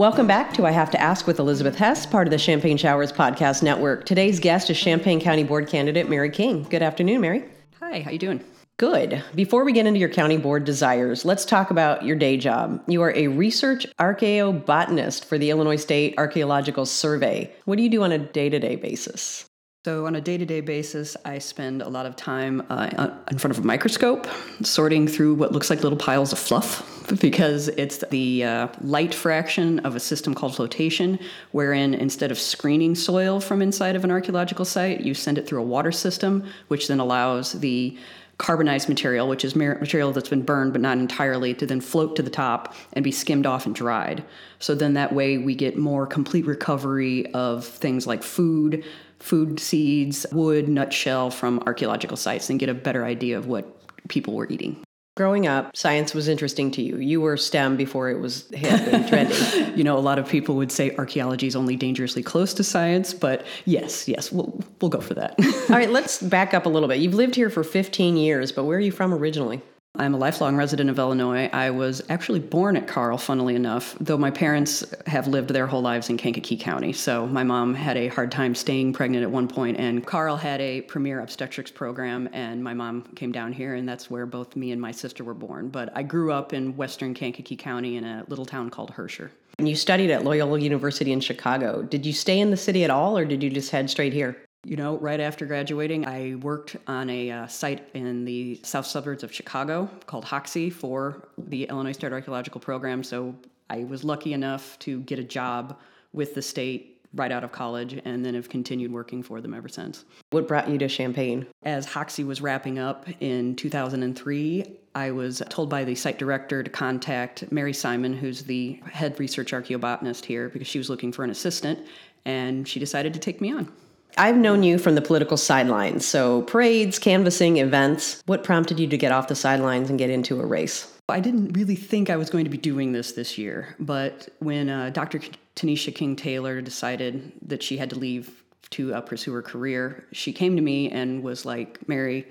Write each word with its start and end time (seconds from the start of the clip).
Welcome 0.00 0.26
back 0.26 0.54
to 0.54 0.64
I 0.64 0.70
Have 0.70 0.90
to 0.92 0.98
Ask 0.98 1.26
with 1.26 1.38
Elizabeth 1.38 1.76
Hess, 1.76 2.06
part 2.06 2.26
of 2.26 2.30
the 2.30 2.38
Champagne 2.38 2.78
Showers 2.78 3.12
Podcast 3.12 3.62
Network. 3.62 4.06
Today's 4.06 4.40
guest 4.40 4.70
is 4.70 4.80
Champaign 4.80 5.20
County 5.20 5.44
Board 5.44 5.68
candidate 5.68 6.08
Mary 6.08 6.30
King. 6.30 6.62
Good 6.62 6.80
afternoon, 6.80 7.20
Mary. 7.20 7.44
Hi, 7.80 8.00
how 8.00 8.10
you 8.10 8.18
doing? 8.18 8.42
Good. 8.78 9.22
Before 9.34 9.62
we 9.62 9.74
get 9.74 9.84
into 9.84 10.00
your 10.00 10.08
county 10.08 10.38
board 10.38 10.64
desires, 10.64 11.26
let's 11.26 11.44
talk 11.44 11.70
about 11.70 12.02
your 12.02 12.16
day 12.16 12.38
job. 12.38 12.82
You 12.88 13.02
are 13.02 13.14
a 13.14 13.28
research 13.28 13.86
archaeobotanist 13.98 15.26
for 15.26 15.36
the 15.36 15.50
Illinois 15.50 15.76
State 15.76 16.14
Archaeological 16.16 16.86
Survey. 16.86 17.52
What 17.66 17.76
do 17.76 17.82
you 17.82 17.90
do 17.90 18.02
on 18.02 18.10
a 18.10 18.18
day 18.18 18.48
to 18.48 18.58
day 18.58 18.76
basis? 18.76 19.44
So, 19.84 20.06
on 20.06 20.16
a 20.16 20.22
day 20.22 20.38
to 20.38 20.46
day 20.46 20.62
basis, 20.62 21.14
I 21.26 21.40
spend 21.40 21.82
a 21.82 21.90
lot 21.90 22.06
of 22.06 22.16
time 22.16 22.64
uh, 22.70 23.10
in 23.30 23.36
front 23.36 23.54
of 23.54 23.62
a 23.62 23.66
microscope 23.66 24.26
sorting 24.62 25.06
through 25.06 25.34
what 25.34 25.52
looks 25.52 25.68
like 25.68 25.82
little 25.82 25.98
piles 25.98 26.32
of 26.32 26.38
fluff 26.38 26.89
because 27.18 27.68
it's 27.68 27.98
the 28.10 28.44
uh, 28.44 28.68
light 28.80 29.14
fraction 29.14 29.80
of 29.80 29.96
a 29.96 30.00
system 30.00 30.34
called 30.34 30.54
flotation, 30.54 31.18
wherein 31.52 31.94
instead 31.94 32.30
of 32.30 32.38
screening 32.38 32.94
soil 32.94 33.40
from 33.40 33.62
inside 33.62 33.96
of 33.96 34.04
an 34.04 34.10
archaeological 34.10 34.64
site, 34.64 35.00
you 35.00 35.14
send 35.14 35.38
it 35.38 35.46
through 35.46 35.60
a 35.60 35.64
water 35.64 35.92
system, 35.92 36.44
which 36.68 36.88
then 36.88 37.00
allows 37.00 37.52
the 37.54 37.98
carbonized 38.38 38.88
material, 38.88 39.28
which 39.28 39.44
is 39.44 39.54
material 39.54 40.12
that's 40.12 40.30
been 40.30 40.42
burned 40.42 40.72
but 40.72 40.80
not 40.80 40.96
entirely, 40.96 41.52
to 41.52 41.66
then 41.66 41.80
float 41.80 42.16
to 42.16 42.22
the 42.22 42.30
top 42.30 42.74
and 42.94 43.04
be 43.04 43.12
skimmed 43.12 43.44
off 43.44 43.66
and 43.66 43.74
dried. 43.74 44.24
So 44.58 44.74
then 44.74 44.94
that 44.94 45.12
way 45.12 45.36
we 45.36 45.54
get 45.54 45.76
more 45.76 46.06
complete 46.06 46.46
recovery 46.46 47.26
of 47.34 47.66
things 47.66 48.06
like 48.06 48.22
food, 48.22 48.82
food 49.18 49.60
seeds, 49.60 50.24
wood, 50.32 50.68
nutshell 50.68 51.30
from 51.30 51.62
archaeological 51.66 52.16
sites 52.16 52.48
and 52.48 52.58
get 52.58 52.70
a 52.70 52.74
better 52.74 53.04
idea 53.04 53.36
of 53.36 53.46
what 53.46 53.76
people 54.08 54.34
were 54.34 54.48
eating. 54.48 54.82
Growing 55.16 55.46
up, 55.46 55.76
science 55.76 56.14
was 56.14 56.28
interesting 56.28 56.70
to 56.70 56.82
you. 56.82 56.96
You 56.96 57.20
were 57.20 57.36
STEM 57.36 57.76
before 57.76 58.10
it 58.10 58.20
was 58.20 58.48
hip 58.52 58.70
and 58.70 59.04
trendy. 59.10 59.76
you 59.76 59.82
know, 59.82 59.98
a 59.98 60.00
lot 60.00 60.18
of 60.18 60.28
people 60.28 60.54
would 60.56 60.70
say 60.70 60.94
archaeology 60.96 61.46
is 61.46 61.56
only 61.56 61.76
dangerously 61.76 62.22
close 62.22 62.54
to 62.54 62.64
science, 62.64 63.12
but 63.12 63.44
yes, 63.64 64.06
yes, 64.06 64.30
we'll, 64.30 64.62
we'll 64.80 64.88
go 64.88 65.00
for 65.00 65.14
that. 65.14 65.34
All 65.68 65.76
right, 65.76 65.90
let's 65.98 66.22
back 66.22 66.54
up 66.54 66.64
a 66.64 66.68
little 66.68 66.88
bit. 66.88 67.00
You've 67.00 67.14
lived 67.14 67.34
here 67.34 67.50
for 67.50 67.64
15 67.64 68.16
years, 68.16 68.52
but 68.52 68.64
where 68.64 68.78
are 68.78 68.80
you 68.80 68.92
from 68.92 69.12
originally? 69.12 69.60
I'm 70.00 70.14
a 70.14 70.16
lifelong 70.16 70.56
resident 70.56 70.88
of 70.88 70.98
Illinois. 70.98 71.50
I 71.52 71.68
was 71.68 72.02
actually 72.08 72.40
born 72.40 72.74
at 72.78 72.88
Carle, 72.88 73.18
funnily 73.18 73.54
enough, 73.54 73.94
though 74.00 74.16
my 74.16 74.30
parents 74.30 74.82
have 75.06 75.26
lived 75.26 75.50
their 75.50 75.66
whole 75.66 75.82
lives 75.82 76.08
in 76.08 76.16
Kankakee 76.16 76.56
County. 76.56 76.94
So 76.94 77.26
my 77.26 77.44
mom 77.44 77.74
had 77.74 77.98
a 77.98 78.08
hard 78.08 78.32
time 78.32 78.54
staying 78.54 78.94
pregnant 78.94 79.24
at 79.24 79.30
one 79.30 79.46
point, 79.46 79.78
and 79.78 80.06
Carle 80.06 80.38
had 80.38 80.58
a 80.62 80.80
premier 80.80 81.20
obstetrics 81.20 81.70
program, 81.70 82.30
and 82.32 82.64
my 82.64 82.72
mom 82.72 83.02
came 83.14 83.30
down 83.30 83.52
here, 83.52 83.74
and 83.74 83.86
that's 83.86 84.10
where 84.10 84.24
both 84.24 84.56
me 84.56 84.72
and 84.72 84.80
my 84.80 84.90
sister 84.90 85.22
were 85.22 85.34
born. 85.34 85.68
But 85.68 85.92
I 85.94 86.02
grew 86.02 86.32
up 86.32 86.54
in 86.54 86.78
western 86.78 87.12
Kankakee 87.12 87.56
County 87.56 87.98
in 87.98 88.04
a 88.04 88.24
little 88.28 88.46
town 88.46 88.70
called 88.70 88.92
Herscher. 88.92 89.28
And 89.58 89.68
you 89.68 89.76
studied 89.76 90.10
at 90.10 90.24
Loyola 90.24 90.60
University 90.60 91.12
in 91.12 91.20
Chicago. 91.20 91.82
Did 91.82 92.06
you 92.06 92.14
stay 92.14 92.40
in 92.40 92.50
the 92.50 92.56
city 92.56 92.84
at 92.84 92.90
all, 92.90 93.18
or 93.18 93.26
did 93.26 93.42
you 93.42 93.50
just 93.50 93.70
head 93.70 93.90
straight 93.90 94.14
here? 94.14 94.38
You 94.64 94.76
know, 94.76 94.98
right 94.98 95.20
after 95.20 95.46
graduating, 95.46 96.06
I 96.06 96.34
worked 96.34 96.76
on 96.86 97.08
a 97.08 97.30
uh, 97.30 97.46
site 97.46 97.88
in 97.94 98.26
the 98.26 98.60
south 98.62 98.84
suburbs 98.84 99.22
of 99.22 99.32
Chicago 99.32 99.88
called 100.04 100.24
Hoxie 100.26 100.68
for 100.68 101.28
the 101.38 101.64
Illinois 101.64 101.92
State 101.92 102.12
Archaeological 102.12 102.60
Program. 102.60 103.02
So 103.02 103.34
I 103.70 103.84
was 103.84 104.04
lucky 104.04 104.34
enough 104.34 104.78
to 104.80 105.00
get 105.00 105.18
a 105.18 105.24
job 105.24 105.78
with 106.12 106.34
the 106.34 106.42
state 106.42 107.00
right 107.14 107.32
out 107.32 107.42
of 107.42 107.52
college 107.52 108.00
and 108.04 108.24
then 108.24 108.34
have 108.34 108.50
continued 108.50 108.92
working 108.92 109.22
for 109.22 109.40
them 109.40 109.54
ever 109.54 109.68
since. 109.68 110.04
What 110.28 110.46
brought 110.46 110.68
you 110.68 110.76
to 110.78 110.88
Champaign? 110.88 111.46
As 111.62 111.86
Hoxie 111.86 112.24
was 112.24 112.42
wrapping 112.42 112.78
up 112.78 113.06
in 113.20 113.56
2003, 113.56 114.76
I 114.94 115.10
was 115.10 115.42
told 115.48 115.70
by 115.70 115.84
the 115.84 115.94
site 115.94 116.18
director 116.18 116.62
to 116.62 116.70
contact 116.70 117.50
Mary 117.50 117.72
Simon, 117.72 118.12
who's 118.12 118.42
the 118.42 118.78
head 118.92 119.18
research 119.18 119.52
archaeobotanist 119.52 120.24
here, 120.26 120.50
because 120.50 120.68
she 120.68 120.78
was 120.78 120.90
looking 120.90 121.12
for 121.12 121.24
an 121.24 121.30
assistant, 121.30 121.86
and 122.26 122.68
she 122.68 122.78
decided 122.78 123.14
to 123.14 123.20
take 123.20 123.40
me 123.40 123.52
on. 123.52 123.72
I've 124.16 124.36
known 124.36 124.62
you 124.62 124.78
from 124.78 124.94
the 124.94 125.02
political 125.02 125.36
sidelines, 125.36 126.06
so 126.06 126.42
parades, 126.42 126.98
canvassing, 126.98 127.58
events. 127.58 128.22
What 128.26 128.44
prompted 128.44 128.78
you 128.78 128.86
to 128.88 128.98
get 128.98 129.12
off 129.12 129.28
the 129.28 129.34
sidelines 129.34 129.90
and 129.90 129.98
get 129.98 130.10
into 130.10 130.40
a 130.40 130.46
race? 130.46 130.92
I 131.08 131.20
didn't 131.20 131.52
really 131.52 131.76
think 131.76 132.08
I 132.08 132.16
was 132.16 132.30
going 132.30 132.44
to 132.44 132.50
be 132.50 132.58
doing 132.58 132.92
this 132.92 133.12
this 133.12 133.36
year, 133.36 133.74
but 133.80 134.28
when 134.38 134.68
uh, 134.68 134.90
Dr. 134.90 135.20
Tanisha 135.56 135.94
King 135.94 136.16
Taylor 136.16 136.60
decided 136.60 137.32
that 137.46 137.62
she 137.62 137.76
had 137.76 137.90
to 137.90 137.98
leave 137.98 138.44
to 138.70 138.94
uh, 138.94 139.00
pursue 139.00 139.32
her 139.32 139.42
career, 139.42 140.06
she 140.12 140.32
came 140.32 140.54
to 140.56 140.62
me 140.62 140.90
and 140.90 141.22
was 141.22 141.44
like, 141.44 141.86
Mary, 141.88 142.28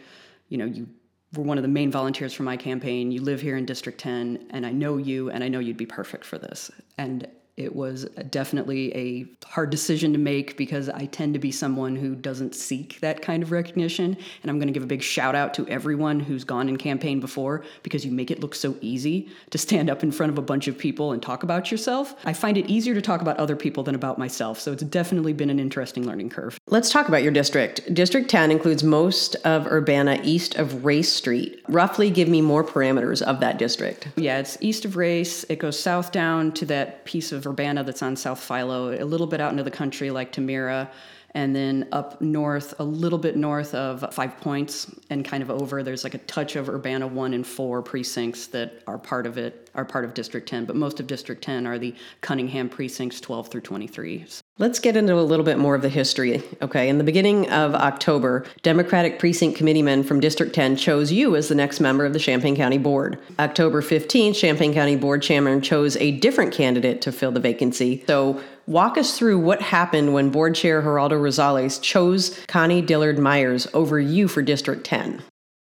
you 0.48 0.58
know, 0.58 0.66
you 0.66 0.88
were 1.36 1.44
one 1.44 1.58
of 1.58 1.62
the 1.62 1.68
main 1.68 1.92
volunteers 1.92 2.34
for 2.34 2.44
my 2.44 2.58
campaign. 2.58 3.12
You 3.12 3.22
live 3.22 3.42
here 3.42 3.58
in 3.58 3.66
District 3.66 4.00
10, 4.00 4.48
and 4.52 4.66
I 4.66 4.72
know 4.72 4.98
you, 4.98 5.30
and 5.30 5.44
I 5.44 5.48
know 5.48 5.60
you'd 5.60 5.78
be 5.78 5.86
perfect 5.86 6.26
for 6.26 6.38
this. 6.38 6.72
And 6.98 7.28
it 7.60 7.76
was 7.76 8.06
definitely 8.30 8.96
a 8.96 9.26
hard 9.46 9.70
decision 9.70 10.14
to 10.14 10.18
make 10.18 10.56
because 10.56 10.88
I 10.88 11.06
tend 11.08 11.34
to 11.34 11.40
be 11.40 11.52
someone 11.52 11.96
who 11.96 12.16
doesn't 12.16 12.56
seek 12.56 13.00
that 13.02 13.22
kind 13.22 13.44
of 13.44 13.52
recognition. 13.52 14.16
And 14.42 14.50
I'm 14.50 14.58
going 14.58 14.68
to 14.68 14.74
give 14.74 14.84
a 14.84 14.88
big 14.88 15.04
shout 15.04 15.36
out 15.36 15.54
to 15.56 15.68
everyone 15.68 16.22
who's 16.22 16.46
gone 16.46 16.70
in 16.70 16.78
campaign 16.78 17.20
before 17.20 17.66
because 17.84 18.06
you 18.06 18.12
make 18.12 18.32
it 18.32 18.40
look 18.40 18.56
so 18.56 18.78
easy 18.80 19.28
to 19.50 19.58
stand 19.58 19.90
up 19.90 20.04
in 20.04 20.12
front 20.12 20.32
of 20.32 20.38
a 20.38 20.42
bunch 20.42 20.70
of 20.70 20.78
people 20.78 21.12
and 21.12 21.22
talk 21.22 21.44
about 21.44 21.70
yourself. 21.70 22.16
I 22.24 22.32
find 22.32 22.58
it 22.58 22.68
easier 22.68 22.94
to 22.94 23.02
talk 23.02 23.22
about 23.22 23.36
other 23.38 23.58
people 23.58 23.84
than 23.84 23.94
about 23.94 24.18
myself. 24.18 24.58
So 24.60 24.72
it's 24.72 24.84
definitely 24.84 25.34
been 25.34 25.50
an 25.50 25.60
interesting 25.60 26.08
learning 26.08 26.30
curve. 26.30 26.58
Let's 26.68 26.90
talk 26.90 27.10
about 27.10 27.24
your 27.24 27.34
district. 27.34 27.94
District 27.94 28.30
10 28.30 28.52
includes 28.52 28.86
most 28.86 29.36
of 29.44 29.68
Urbana 29.68 30.22
east 30.24 30.56
of 30.56 30.86
Race 30.86 31.12
Street. 31.12 31.62
Roughly 31.68 32.10
give 32.10 32.30
me 32.30 32.42
more 32.42 32.64
parameters 32.64 33.22
of 33.22 33.42
that 33.42 33.58
district. 33.58 34.08
Yeah, 34.16 34.40
it's 34.40 34.58
east 34.62 34.86
of 34.86 34.96
Race. 34.96 35.44
It 35.50 35.60
goes 35.60 35.78
south 35.78 36.14
down 36.14 36.54
to 36.54 36.66
that 36.68 37.04
piece 37.04 37.34
of 37.34 37.49
Urbana 37.50 37.84
that's 37.84 38.02
on 38.02 38.16
South 38.16 38.40
Philo, 38.40 38.92
a 38.92 39.04
little 39.04 39.28
bit 39.28 39.42
out 39.42 39.52
into 39.52 39.64
the 39.64 39.72
country 39.72 40.12
like 40.12 40.32
Tamira, 40.32 40.90
and 41.36 41.56
then 41.56 41.88
up 41.92 42.22
north, 42.22 42.74
a 42.80 42.84
little 42.84 43.20
bit 43.20 43.36
north 43.36 43.76
of 43.76 44.14
Five 44.14 44.38
Points 44.38 44.94
and 45.10 45.24
kind 45.24 45.44
of 45.44 45.52
over. 45.52 45.84
There's 45.84 46.04
like 46.04 46.14
a 46.16 46.20
touch 46.20 46.56
of 46.56 46.70
Urbana 46.70 47.08
1 47.08 47.34
and 47.34 47.46
4 47.46 47.82
precincts 47.82 48.48
that 48.48 48.82
are 48.88 48.98
part 48.98 49.28
of 49.28 49.38
it, 49.38 49.70
are 49.76 49.86
part 49.86 50.06
of 50.06 50.14
District 50.14 50.48
10, 50.48 50.66
but 50.66 50.76
most 50.76 51.00
of 51.00 51.08
District 51.08 51.44
10 51.44 51.68
are 51.68 51.78
the 51.78 51.94
Cunningham 52.22 52.70
precincts 52.70 53.22
12 53.22 53.50
through 53.50 53.62
23. 53.62 54.26
Let's 54.60 54.80
get 54.80 54.98
into 54.98 55.18
a 55.18 55.24
little 55.24 55.46
bit 55.46 55.58
more 55.58 55.74
of 55.74 55.82
the 55.82 55.88
history. 55.88 56.44
Okay, 56.62 56.90
in 56.90 56.98
the 56.98 57.04
beginning 57.06 57.50
of 57.50 57.74
October, 57.74 58.46
Democratic 58.62 59.18
Precinct 59.18 59.58
Committeemen 59.58 60.04
from 60.04 60.20
District 60.20 60.54
10 60.54 60.76
chose 60.76 61.14
you 61.14 61.38
as 61.38 61.48
the 61.48 61.56
next 61.56 61.80
member 61.80 62.04
of 62.04 62.12
the 62.12 62.20
Champaign 62.20 62.58
County 62.58 62.78
Board. 62.78 63.18
October 63.40 63.82
15th, 63.82 64.36
Champaign 64.36 64.74
County 64.74 64.98
Board 64.98 65.22
Chairman 65.22 65.62
chose 65.62 65.96
a 65.96 66.12
different 66.12 66.52
candidate 66.52 67.02
to 67.04 67.14
fill 67.14 67.32
the 67.32 67.40
vacancy. 67.40 68.04
So, 68.06 68.42
walk 68.68 68.98
us 68.98 69.18
through 69.18 69.40
what 69.40 69.62
happened 69.62 70.14
when 70.14 70.30
Board 70.30 70.56
Chair 70.56 70.82
Geraldo 70.82 71.12
Rosales 71.12 71.82
chose 71.82 72.38
Connie 72.48 72.82
Dillard 72.82 73.18
Myers 73.18 73.66
over 73.74 73.98
you 73.98 74.28
for 74.28 74.42
District 74.42 74.84
10. 74.84 75.24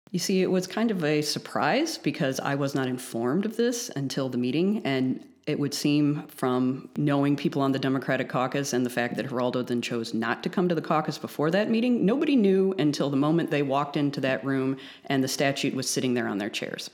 You 0.09 0.17
see, 0.17 0.41
it 0.41 0.49
was 0.49 0.65
kind 0.65 0.89
of 0.89 1.03
a 1.03 1.21
surprise 1.21 1.99
because 1.99 2.39
I 2.39 2.55
was 2.55 2.73
not 2.73 2.87
informed 2.87 3.45
of 3.45 3.57
this 3.57 3.91
until 3.95 4.27
the 4.27 4.39
meeting, 4.39 4.81
and 4.83 5.23
it 5.51 5.59
would 5.59 5.73
seem 5.73 6.23
from 6.27 6.89
knowing 6.97 7.35
people 7.35 7.61
on 7.61 7.71
the 7.71 7.79
Democratic 7.79 8.29
caucus 8.29 8.73
and 8.73 8.85
the 8.85 8.89
fact 8.89 9.15
that 9.17 9.27
Geraldo 9.27 9.67
then 9.67 9.81
chose 9.81 10.13
not 10.13 10.41
to 10.43 10.49
come 10.49 10.69
to 10.69 10.73
the 10.73 10.81
caucus 10.81 11.17
before 11.17 11.51
that 11.51 11.69
meeting, 11.69 12.05
nobody 12.05 12.35
knew 12.35 12.73
until 12.79 13.09
the 13.09 13.17
moment 13.17 13.51
they 13.51 13.61
walked 13.61 13.97
into 13.97 14.21
that 14.21 14.43
room 14.45 14.77
and 15.05 15.23
the 15.23 15.27
statute 15.27 15.73
was 15.73 15.89
sitting 15.89 16.13
there 16.13 16.27
on 16.27 16.37
their 16.37 16.49
chairs. 16.49 16.89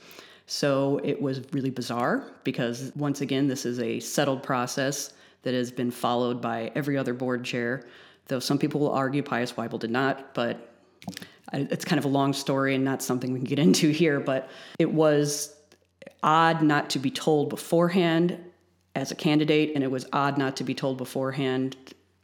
So 0.46 1.00
it 1.04 1.20
was 1.20 1.40
really 1.52 1.70
bizarre 1.70 2.24
because, 2.42 2.90
once 2.96 3.20
again, 3.20 3.46
this 3.46 3.64
is 3.64 3.78
a 3.78 4.00
settled 4.00 4.42
process 4.42 5.12
that 5.42 5.54
has 5.54 5.70
been 5.70 5.90
followed 5.90 6.40
by 6.40 6.72
every 6.74 6.98
other 6.98 7.14
board 7.14 7.44
chair. 7.44 7.86
Though 8.26 8.40
some 8.40 8.58
people 8.58 8.80
will 8.80 8.92
argue 8.92 9.22
Pius 9.22 9.52
Weibel 9.52 9.78
did 9.78 9.90
not, 9.90 10.34
but 10.34 10.72
it's 11.52 11.84
kind 11.84 11.98
of 11.98 12.04
a 12.04 12.08
long 12.08 12.32
story 12.32 12.74
and 12.74 12.84
not 12.84 13.02
something 13.02 13.32
we 13.32 13.38
can 13.38 13.46
get 13.46 13.58
into 13.68 13.90
here. 13.90 14.20
But 14.20 14.50
it 14.78 14.90
was 14.92 15.54
odd 16.22 16.62
not 16.62 16.90
to 16.90 16.98
be 16.98 17.10
told 17.10 17.50
beforehand 17.50 18.38
as 18.98 19.12
a 19.12 19.14
candidate, 19.14 19.72
and 19.74 19.84
it 19.84 19.90
was 19.90 20.06
odd 20.12 20.36
not 20.36 20.56
to 20.56 20.64
be 20.64 20.74
told 20.74 20.98
beforehand 20.98 21.76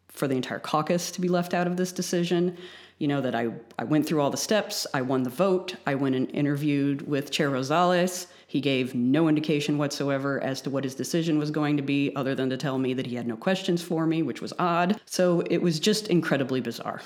for 0.08 0.26
the 0.26 0.34
entire 0.34 0.58
caucus 0.58 1.12
to 1.12 1.20
be 1.20 1.28
left 1.28 1.54
out 1.54 1.66
of 1.66 1.76
this 1.76 1.92
decision. 1.92 2.56
You 2.98 3.08
know, 3.08 3.20
that 3.20 3.34
I, 3.34 3.48
I 3.78 3.84
went 3.84 4.06
through 4.06 4.20
all 4.20 4.30
the 4.30 4.36
steps, 4.36 4.86
I 4.92 5.02
won 5.02 5.22
the 5.22 5.30
vote, 5.30 5.76
I 5.86 5.94
went 5.94 6.14
and 6.14 6.30
interviewed 6.30 7.06
with 7.08 7.30
Chair 7.30 7.50
Rosales. 7.50 8.26
He 8.46 8.60
gave 8.60 8.94
no 8.94 9.28
indication 9.28 9.78
whatsoever 9.78 10.42
as 10.42 10.60
to 10.62 10.70
what 10.70 10.84
his 10.84 10.94
decision 10.94 11.38
was 11.38 11.50
going 11.50 11.76
to 11.76 11.82
be, 11.82 12.14
other 12.14 12.34
than 12.34 12.50
to 12.50 12.56
tell 12.56 12.78
me 12.78 12.94
that 12.94 13.06
he 13.06 13.16
had 13.16 13.26
no 13.26 13.36
questions 13.36 13.82
for 13.82 14.06
me, 14.06 14.22
which 14.22 14.40
was 14.40 14.52
odd. 14.58 15.00
So 15.06 15.40
it 15.50 15.58
was 15.58 15.80
just 15.80 16.08
incredibly 16.08 16.60
bizarre. 16.60 17.00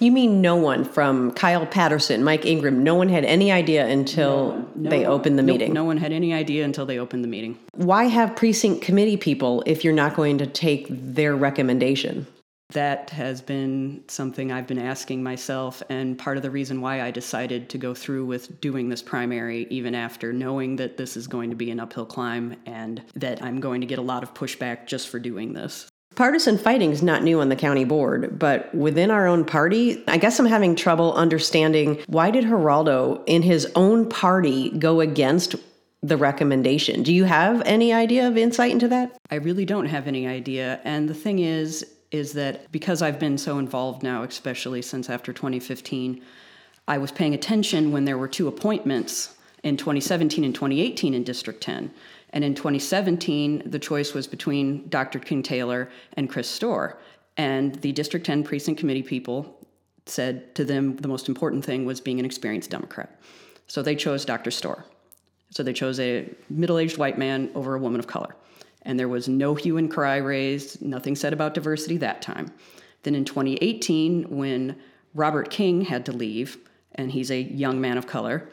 You 0.00 0.10
mean 0.10 0.40
no 0.40 0.56
one 0.56 0.84
from 0.84 1.30
Kyle 1.32 1.66
Patterson, 1.66 2.24
Mike 2.24 2.46
Ingram, 2.46 2.82
no 2.82 2.94
one 2.94 3.10
had 3.10 3.22
any 3.26 3.52
idea 3.52 3.86
until 3.86 4.52
no 4.56 4.68
no 4.74 4.90
they 4.90 5.04
opened 5.04 5.38
the 5.38 5.42
meeting? 5.42 5.74
No 5.74 5.84
one 5.84 5.98
had 5.98 6.10
any 6.10 6.32
idea 6.32 6.64
until 6.64 6.86
they 6.86 6.98
opened 6.98 7.22
the 7.22 7.28
meeting. 7.28 7.58
Why 7.74 8.04
have 8.04 8.34
precinct 8.34 8.80
committee 8.80 9.18
people 9.18 9.62
if 9.66 9.84
you're 9.84 9.92
not 9.92 10.16
going 10.16 10.38
to 10.38 10.46
take 10.46 10.86
their 10.88 11.36
recommendation? 11.36 12.26
That 12.72 13.10
has 13.10 13.42
been 13.42 14.04
something 14.08 14.50
I've 14.50 14.66
been 14.66 14.78
asking 14.78 15.22
myself, 15.22 15.82
and 15.90 16.16
part 16.18 16.38
of 16.38 16.42
the 16.42 16.50
reason 16.50 16.80
why 16.80 17.02
I 17.02 17.10
decided 17.10 17.68
to 17.68 17.76
go 17.76 17.92
through 17.92 18.24
with 18.24 18.58
doing 18.62 18.88
this 18.88 19.02
primary, 19.02 19.66
even 19.68 19.94
after 19.94 20.32
knowing 20.32 20.76
that 20.76 20.96
this 20.96 21.14
is 21.14 21.26
going 21.26 21.50
to 21.50 21.56
be 21.56 21.70
an 21.70 21.78
uphill 21.78 22.06
climb 22.06 22.56
and 22.64 23.02
that 23.16 23.42
I'm 23.42 23.60
going 23.60 23.82
to 23.82 23.86
get 23.86 23.98
a 23.98 24.02
lot 24.02 24.22
of 24.22 24.32
pushback 24.32 24.86
just 24.86 25.10
for 25.10 25.18
doing 25.18 25.52
this. 25.52 25.89
Partisan 26.20 26.58
fighting 26.58 26.90
is 26.90 27.02
not 27.02 27.22
new 27.22 27.40
on 27.40 27.48
the 27.48 27.56
county 27.56 27.84
board, 27.84 28.38
but 28.38 28.74
within 28.74 29.10
our 29.10 29.26
own 29.26 29.42
party, 29.42 30.04
I 30.06 30.18
guess 30.18 30.38
I'm 30.38 30.44
having 30.44 30.76
trouble 30.76 31.14
understanding 31.14 31.98
why 32.08 32.30
did 32.30 32.44
Geraldo 32.44 33.22
in 33.24 33.40
his 33.40 33.66
own 33.74 34.06
party 34.06 34.68
go 34.68 35.00
against 35.00 35.56
the 36.02 36.18
recommendation? 36.18 37.02
Do 37.02 37.14
you 37.14 37.24
have 37.24 37.62
any 37.64 37.94
idea 37.94 38.28
of 38.28 38.36
insight 38.36 38.70
into 38.70 38.86
that? 38.88 39.16
I 39.30 39.36
really 39.36 39.64
don't 39.64 39.86
have 39.86 40.06
any 40.06 40.26
idea. 40.26 40.78
And 40.84 41.08
the 41.08 41.14
thing 41.14 41.38
is, 41.38 41.86
is 42.10 42.34
that 42.34 42.70
because 42.70 43.00
I've 43.00 43.18
been 43.18 43.38
so 43.38 43.58
involved 43.58 44.02
now, 44.02 44.22
especially 44.22 44.82
since 44.82 45.08
after 45.08 45.32
2015, 45.32 46.22
I 46.86 46.98
was 46.98 47.12
paying 47.12 47.32
attention 47.32 47.92
when 47.92 48.04
there 48.04 48.18
were 48.18 48.28
two 48.28 48.46
appointments 48.46 49.36
in 49.62 49.78
2017 49.78 50.44
and 50.44 50.54
2018 50.54 51.14
in 51.14 51.24
District 51.24 51.62
10. 51.62 51.90
And 52.30 52.44
in 52.44 52.54
2017, 52.54 53.64
the 53.66 53.78
choice 53.78 54.14
was 54.14 54.26
between 54.26 54.88
Dr. 54.88 55.18
King 55.18 55.42
Taylor 55.42 55.90
and 56.14 56.28
Chris 56.28 56.48
Stohr. 56.48 56.96
And 57.36 57.74
the 57.76 57.92
District 57.92 58.24
10 58.24 58.44
Precinct 58.44 58.78
Committee 58.78 59.02
people 59.02 59.56
said 60.06 60.54
to 60.54 60.64
them 60.64 60.96
the 60.96 61.08
most 61.08 61.28
important 61.28 61.64
thing 61.64 61.84
was 61.84 62.00
being 62.00 62.18
an 62.18 62.24
experienced 62.24 62.70
Democrat. 62.70 63.20
So 63.66 63.82
they 63.82 63.96
chose 63.96 64.24
Dr. 64.24 64.50
Stohr. 64.50 64.84
So 65.50 65.62
they 65.62 65.72
chose 65.72 65.98
a 65.98 66.28
middle 66.48 66.78
aged 66.78 66.98
white 66.98 67.18
man 67.18 67.50
over 67.54 67.74
a 67.74 67.78
woman 67.78 67.98
of 67.98 68.06
color. 68.06 68.36
And 68.82 68.98
there 68.98 69.08
was 69.08 69.28
no 69.28 69.54
hue 69.54 69.76
and 69.76 69.90
cry 69.90 70.16
raised, 70.16 70.80
nothing 70.80 71.16
said 71.16 71.32
about 71.32 71.54
diversity 71.54 71.96
that 71.98 72.22
time. 72.22 72.52
Then 73.02 73.14
in 73.14 73.24
2018, 73.24 74.36
when 74.36 74.76
Robert 75.14 75.50
King 75.50 75.82
had 75.82 76.06
to 76.06 76.12
leave, 76.12 76.58
and 76.94 77.10
he's 77.10 77.30
a 77.30 77.40
young 77.40 77.80
man 77.80 77.98
of 77.98 78.06
color, 78.06 78.48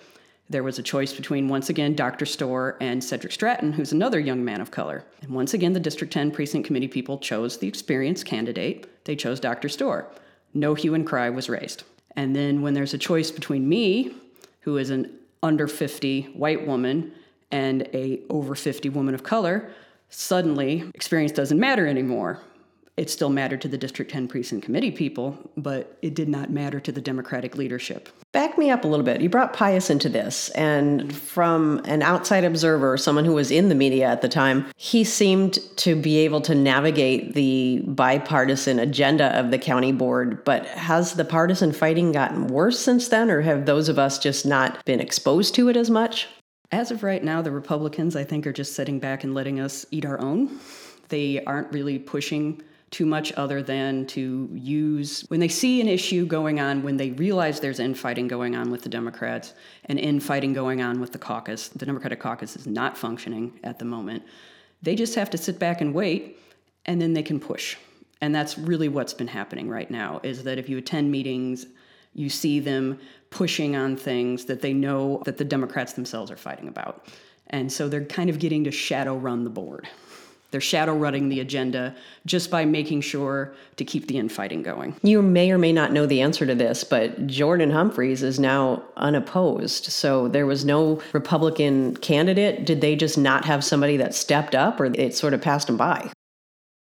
there 0.49 0.63
was 0.63 0.79
a 0.79 0.83
choice 0.83 1.13
between, 1.13 1.49
once 1.49 1.69
again, 1.69 1.93
Dr. 1.95 2.25
Stohr 2.25 2.75
and 2.79 3.03
Cedric 3.03 3.33
Stratton, 3.33 3.73
who's 3.73 3.91
another 3.91 4.19
young 4.19 4.45
man 4.45 4.61
of 4.61 4.71
color. 4.71 5.03
And 5.21 5.31
once 5.31 5.53
again, 5.53 5.73
the 5.73 5.79
District 5.79 6.11
10 6.11 6.31
Precinct 6.31 6.65
Committee 6.65 6.87
people 6.87 7.17
chose 7.17 7.57
the 7.57 7.67
experienced 7.67 8.25
candidate. 8.25 9.03
They 9.05 9.15
chose 9.15 9.39
Dr. 9.39 9.67
Stohr. 9.67 10.05
No 10.53 10.73
hue 10.73 10.93
and 10.93 11.05
cry 11.05 11.29
was 11.29 11.49
raised. 11.49 11.83
And 12.15 12.35
then 12.35 12.61
when 12.61 12.73
there's 12.73 12.93
a 12.93 12.97
choice 12.97 13.29
between 13.29 13.67
me, 13.67 14.13
who 14.61 14.77
is 14.77 14.89
an 14.89 15.11
under 15.43 15.67
50 15.67 16.23
white 16.33 16.65
woman, 16.65 17.11
and 17.51 17.83
a 17.93 18.21
over 18.29 18.55
50 18.55 18.89
woman 18.89 19.15
of 19.15 19.23
color, 19.23 19.69
suddenly 20.09 20.89
experience 20.93 21.31
doesn't 21.31 21.59
matter 21.59 21.87
anymore. 21.87 22.39
It 22.97 23.11
still 23.11 23.29
mattered 23.29 23.61
to 23.61 23.67
the 23.67 23.77
District 23.77 24.09
10 24.09 24.27
Precinct 24.27 24.65
Committee 24.65 24.89
people, 24.89 25.37
but 25.55 25.99
it 26.01 26.15
did 26.15 26.27
not 26.27 26.49
matter 26.49 26.79
to 26.79 26.91
the 26.91 26.99
Democratic 26.99 27.55
leadership. 27.55 28.09
Back 28.31 28.57
me 28.57 28.71
up 28.71 28.85
a 28.85 28.87
little 28.87 29.05
bit. 29.05 29.21
You 29.21 29.29
brought 29.29 29.53
Pius 29.53 29.91
into 29.91 30.09
this, 30.09 30.49
and 30.49 31.15
from 31.15 31.79
an 31.85 32.01
outside 32.01 32.43
observer, 32.43 32.97
someone 32.97 33.23
who 33.23 33.35
was 33.35 33.51
in 33.51 33.69
the 33.69 33.75
media 33.75 34.07
at 34.07 34.23
the 34.23 34.27
time, 34.27 34.65
he 34.77 35.03
seemed 35.03 35.59
to 35.77 35.95
be 35.95 36.17
able 36.17 36.41
to 36.41 36.55
navigate 36.55 37.35
the 37.35 37.83
bipartisan 37.85 38.79
agenda 38.79 39.37
of 39.39 39.51
the 39.51 39.59
county 39.59 39.91
board. 39.91 40.43
But 40.43 40.65
has 40.65 41.13
the 41.13 41.25
partisan 41.25 41.73
fighting 41.73 42.11
gotten 42.11 42.47
worse 42.47 42.79
since 42.79 43.09
then, 43.09 43.29
or 43.29 43.41
have 43.41 43.67
those 43.67 43.89
of 43.89 43.99
us 43.99 44.17
just 44.17 44.43
not 44.43 44.83
been 44.85 44.99
exposed 44.99 45.53
to 45.53 45.69
it 45.69 45.77
as 45.77 45.91
much? 45.91 46.27
As 46.71 46.89
of 46.89 47.03
right 47.03 47.23
now, 47.23 47.43
the 47.43 47.51
Republicans, 47.51 48.15
I 48.15 48.23
think, 48.23 48.47
are 48.47 48.53
just 48.53 48.73
sitting 48.73 48.99
back 48.99 49.23
and 49.23 49.35
letting 49.35 49.59
us 49.59 49.85
eat 49.91 50.03
our 50.03 50.19
own. 50.19 50.59
They 51.09 51.43
aren't 51.45 51.71
really 51.71 51.99
pushing 51.99 52.63
too 52.89 53.05
much 53.05 53.33
other 53.33 53.61
than 53.61 54.05
to 54.07 54.49
use 54.53 55.25
when 55.27 55.39
they 55.39 55.47
see 55.47 55.81
an 55.81 55.87
issue 55.87 56.25
going 56.25 56.59
on, 56.59 56.83
when 56.83 56.95
they 56.95 57.11
realize 57.11 57.59
there's 57.59 57.79
infighting 57.79 58.27
going 58.27 58.55
on 58.55 58.71
with 58.71 58.81
the 58.81 58.89
Democrats 58.89 59.53
and 59.85 59.99
infighting 59.99 60.53
going 60.53 60.81
on 60.81 61.01
with 61.01 61.11
the 61.11 61.17
caucus. 61.17 61.67
The 61.67 61.85
Democratic 61.85 62.19
caucus 62.19 62.55
is 62.55 62.65
not 62.65 62.97
functioning 62.97 63.59
at 63.63 63.77
the 63.77 63.85
moment. 63.85 64.23
They 64.81 64.95
just 64.95 65.15
have 65.15 65.29
to 65.31 65.37
sit 65.37 65.59
back 65.59 65.81
and 65.81 65.93
wait, 65.93 66.39
and 66.85 67.01
then 67.01 67.13
they 67.13 67.23
can 67.23 67.39
push. 67.39 67.75
And 68.21 68.33
that's 68.33 68.57
really 68.57 68.87
what's 68.87 69.13
been 69.13 69.27
happening 69.27 69.69
right 69.69 69.91
now 69.91 70.21
is 70.23 70.43
that 70.43 70.57
if 70.57 70.69
you 70.69 70.77
attend 70.77 71.11
meetings, 71.11 71.65
you 72.13 72.29
see 72.29 72.59
them 72.59 72.99
pushing 73.29 73.75
on 73.75 73.97
things 73.97 74.45
that 74.45 74.61
they 74.61 74.73
know 74.73 75.21
that 75.25 75.37
the 75.37 75.45
Democrats 75.45 75.93
themselves 75.93 76.31
are 76.31 76.37
fighting 76.37 76.67
about. 76.67 77.05
And 77.47 77.71
so 77.71 77.87
they're 77.89 78.05
kind 78.05 78.29
of 78.29 78.39
getting 78.39 78.63
to 78.63 78.71
shadow 78.71 79.15
run 79.15 79.43
the 79.43 79.49
board. 79.49 79.87
They're 80.51 80.61
shadow 80.61 80.95
running 80.95 81.29
the 81.29 81.39
agenda 81.39 81.95
just 82.25 82.49
by 82.49 82.65
making 82.65 83.01
sure 83.01 83.53
to 83.75 83.85
keep 83.85 84.07
the 84.07 84.17
infighting 84.17 84.63
going. 84.63 84.95
You 85.03 85.21
may 85.21 85.51
or 85.51 85.57
may 85.57 85.73
not 85.73 85.91
know 85.91 86.05
the 86.05 86.21
answer 86.21 86.45
to 86.45 86.55
this, 86.55 86.83
but 86.83 87.27
Jordan 87.27 87.71
Humphreys 87.71 88.23
is 88.23 88.39
now 88.39 88.83
unopposed. 88.95 89.85
So 89.85 90.27
there 90.27 90.45
was 90.45 90.63
no 90.63 91.01
Republican 91.13 91.95
candidate. 91.97 92.65
Did 92.65 92.81
they 92.81 92.95
just 92.95 93.17
not 93.17 93.45
have 93.45 93.63
somebody 93.63 93.97
that 93.97 94.15
stepped 94.15 94.55
up, 94.55 94.79
or 94.79 94.85
it 94.85 95.15
sort 95.15 95.33
of 95.33 95.41
passed 95.41 95.67
them 95.67 95.77
by? 95.77 96.11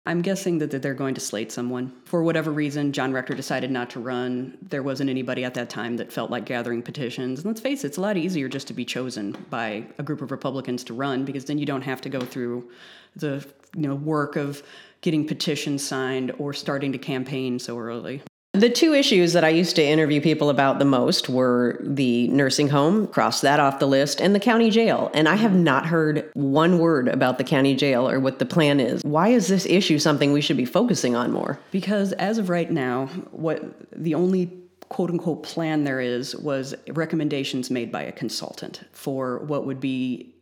I'm 0.08 0.22
guessing 0.22 0.56
that 0.60 0.70
they're 0.70 0.94
going 0.94 1.14
to 1.16 1.20
slate 1.20 1.52
someone. 1.52 1.92
For 2.06 2.22
whatever 2.22 2.50
reason, 2.50 2.94
John 2.94 3.12
Rector 3.12 3.34
decided 3.34 3.70
not 3.70 3.90
to 3.90 4.00
run. 4.00 4.56
There 4.62 4.82
wasn't 4.82 5.10
anybody 5.10 5.44
at 5.44 5.52
that 5.52 5.68
time 5.68 5.98
that 5.98 6.10
felt 6.10 6.30
like 6.30 6.46
gathering 6.46 6.80
petitions. 6.82 7.40
And 7.40 7.46
let's 7.46 7.60
face 7.60 7.84
it, 7.84 7.88
it's 7.88 7.98
a 7.98 8.00
lot 8.00 8.16
easier 8.16 8.48
just 8.48 8.66
to 8.68 8.72
be 8.72 8.86
chosen 8.86 9.32
by 9.50 9.84
a 9.98 10.02
group 10.02 10.22
of 10.22 10.30
Republicans 10.30 10.82
to 10.84 10.94
run 10.94 11.26
because 11.26 11.44
then 11.44 11.58
you 11.58 11.66
don't 11.66 11.82
have 11.82 12.00
to 12.00 12.08
go 12.08 12.20
through 12.20 12.70
the 13.16 13.46
you 13.76 13.82
know 13.82 13.96
work 13.96 14.36
of 14.36 14.62
getting 15.02 15.26
petitions 15.26 15.86
signed 15.86 16.32
or 16.38 16.54
starting 16.54 16.90
to 16.92 16.98
campaign 16.98 17.58
so 17.58 17.76
early. 17.76 18.22
The 18.58 18.68
two 18.68 18.92
issues 18.92 19.34
that 19.34 19.44
I 19.44 19.50
used 19.50 19.76
to 19.76 19.84
interview 19.84 20.20
people 20.20 20.50
about 20.50 20.80
the 20.80 20.84
most 20.84 21.28
were 21.28 21.78
the 21.80 22.26
nursing 22.26 22.68
home, 22.68 23.06
cross 23.06 23.40
that 23.42 23.60
off 23.60 23.78
the 23.78 23.86
list, 23.86 24.20
and 24.20 24.34
the 24.34 24.40
county 24.40 24.68
jail. 24.68 25.12
And 25.14 25.28
I 25.28 25.36
have 25.36 25.54
not 25.54 25.86
heard 25.86 26.28
one 26.34 26.80
word 26.80 27.06
about 27.06 27.38
the 27.38 27.44
county 27.44 27.76
jail 27.76 28.10
or 28.10 28.18
what 28.18 28.40
the 28.40 28.44
plan 28.44 28.80
is. 28.80 29.04
Why 29.04 29.28
is 29.28 29.46
this 29.46 29.64
issue 29.64 30.00
something 30.00 30.32
we 30.32 30.40
should 30.40 30.56
be 30.56 30.64
focusing 30.64 31.14
on 31.14 31.30
more? 31.30 31.60
Because 31.70 32.10
as 32.14 32.38
of 32.38 32.48
right 32.48 32.68
now, 32.68 33.06
what 33.30 33.62
the 33.92 34.16
only 34.16 34.50
quote 34.88 35.10
unquote 35.10 35.44
plan 35.44 35.84
there 35.84 36.00
is 36.00 36.34
was 36.34 36.74
recommendations 36.88 37.70
made 37.70 37.92
by 37.92 38.02
a 38.02 38.10
consultant 38.10 38.80
for 38.90 39.38
what 39.38 39.66
would 39.66 39.78
be 39.78 40.34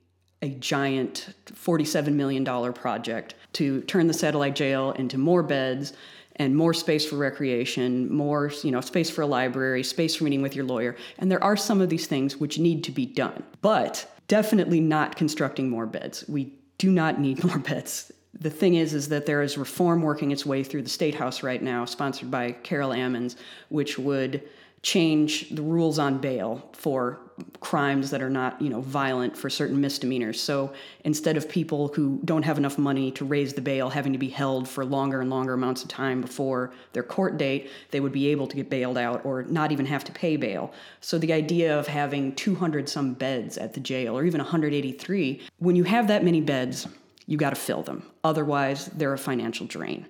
a 0.43 0.51
giant 0.51 1.35
$47 1.47 2.13
million 2.13 2.45
project 2.73 3.35
to 3.55 3.81
turn 3.83 4.07
the 4.07 4.15
satellite 4.15 4.55
jail 4.55 4.93
into 4.93 5.19
more 5.19 5.43
beds 5.43 5.93
and 6.37 6.55
more 6.55 6.75
space 6.75 7.07
for 7.07 7.17
recreation, 7.17 8.13
more 8.13 8.53
you 8.63 8.71
know 8.71 8.81
space 8.81 9.09
for 9.09 9.23
a 9.23 9.27
library, 9.27 9.83
space 9.83 10.17
for 10.17 10.25
meeting 10.25 10.43
with 10.43 10.55
your 10.55 10.67
lawyer. 10.67 10.95
And 11.19 11.31
there 11.31 11.43
are 11.43 11.57
some 11.57 11.81
of 11.81 11.89
these 11.89 12.07
things 12.07 12.37
which 12.37 12.59
need 12.59 12.85
to 12.85 12.93
be 12.93 13.07
done, 13.07 13.43
but 13.63 14.07
definitely 14.29 14.81
not 14.81 15.17
constructing 15.17 15.71
more 15.71 15.87
beds. 15.87 16.25
We 16.29 16.53
do 16.79 16.91
not 16.91 17.19
need 17.19 17.43
more 17.45 17.59
beds. 17.59 18.13
The 18.39 18.51
thing 18.51 18.75
is, 18.75 18.93
is 18.93 19.09
that 19.09 19.25
there 19.25 19.41
is 19.41 19.57
reform 19.57 20.03
working 20.03 20.31
its 20.31 20.45
way 20.45 20.63
through 20.63 20.83
the 20.83 20.91
state 20.91 21.15
house 21.15 21.43
right 21.43 21.63
now, 21.63 21.87
sponsored 21.87 22.31
by 22.31 22.53
Carol 22.53 22.91
Ammons, 22.91 23.37
which 23.71 23.99
would 23.99 24.43
change 24.83 25.49
the 25.51 25.63
rules 25.63 25.99
on 25.99 26.19
bail 26.19 26.69
for 26.75 27.19
crimes 27.61 28.11
that 28.11 28.23
are 28.23 28.31
not, 28.31 28.61
you 28.61 28.71
know, 28.71 28.81
violent 28.81 29.37
for 29.37 29.51
certain 29.51 29.81
misdemeanors. 29.81 30.41
So 30.41 30.73
instead 31.05 31.37
of 31.37 31.49
people 31.49 31.89
who 31.89 32.21
don't 32.25 32.45
have 32.45 32.59
enough 32.59 32.79
money 32.79 33.11
to 33.13 33.25
raise 33.25 33.53
the 33.53 33.61
bail 33.61 33.91
having 33.91 34.13
to 34.13 34.19
be 34.19 34.29
held 34.29 34.69
for 34.69 34.85
longer 34.85 35.21
and 35.21 35.29
longer 35.29 35.53
amounts 35.53 35.83
of 35.83 35.89
time 35.89 36.21
before 36.21 36.73
their 36.93 37.03
court 37.03 37.37
date, 37.37 37.71
they 37.91 38.01
would 38.01 38.13
be 38.13 38.29
able 38.29 38.47
to 38.47 38.57
get 38.57 38.71
bailed 38.71 38.97
out 38.97 39.25
or 39.25 39.43
not 39.45 39.73
even 39.73 39.85
have 39.87 40.05
to 40.05 40.13
pay 40.13 40.37
bail. 40.37 40.73
So 41.01 41.19
the 41.19 41.33
idea 41.33 41.79
of 41.79 41.87
having 41.87 42.35
200 42.35 42.89
some 42.89 43.13
beds 43.13 43.59
at 43.59 43.75
the 43.75 43.81
jail 43.81 44.17
or 44.17 44.25
even 44.25 44.41
183, 44.41 45.43
when 45.59 45.77
you 45.77 45.85
have 45.85 46.09
that 46.09 46.25
many 46.25 46.41
beds, 46.41 46.89
you 47.27 47.37
got 47.37 47.51
to 47.51 47.57
fill 47.57 47.83
them. 47.83 48.03
Otherwise, 48.25 48.87
they're 48.87 49.13
a 49.13 49.19
financial 49.19 49.67
drain. 49.67 50.07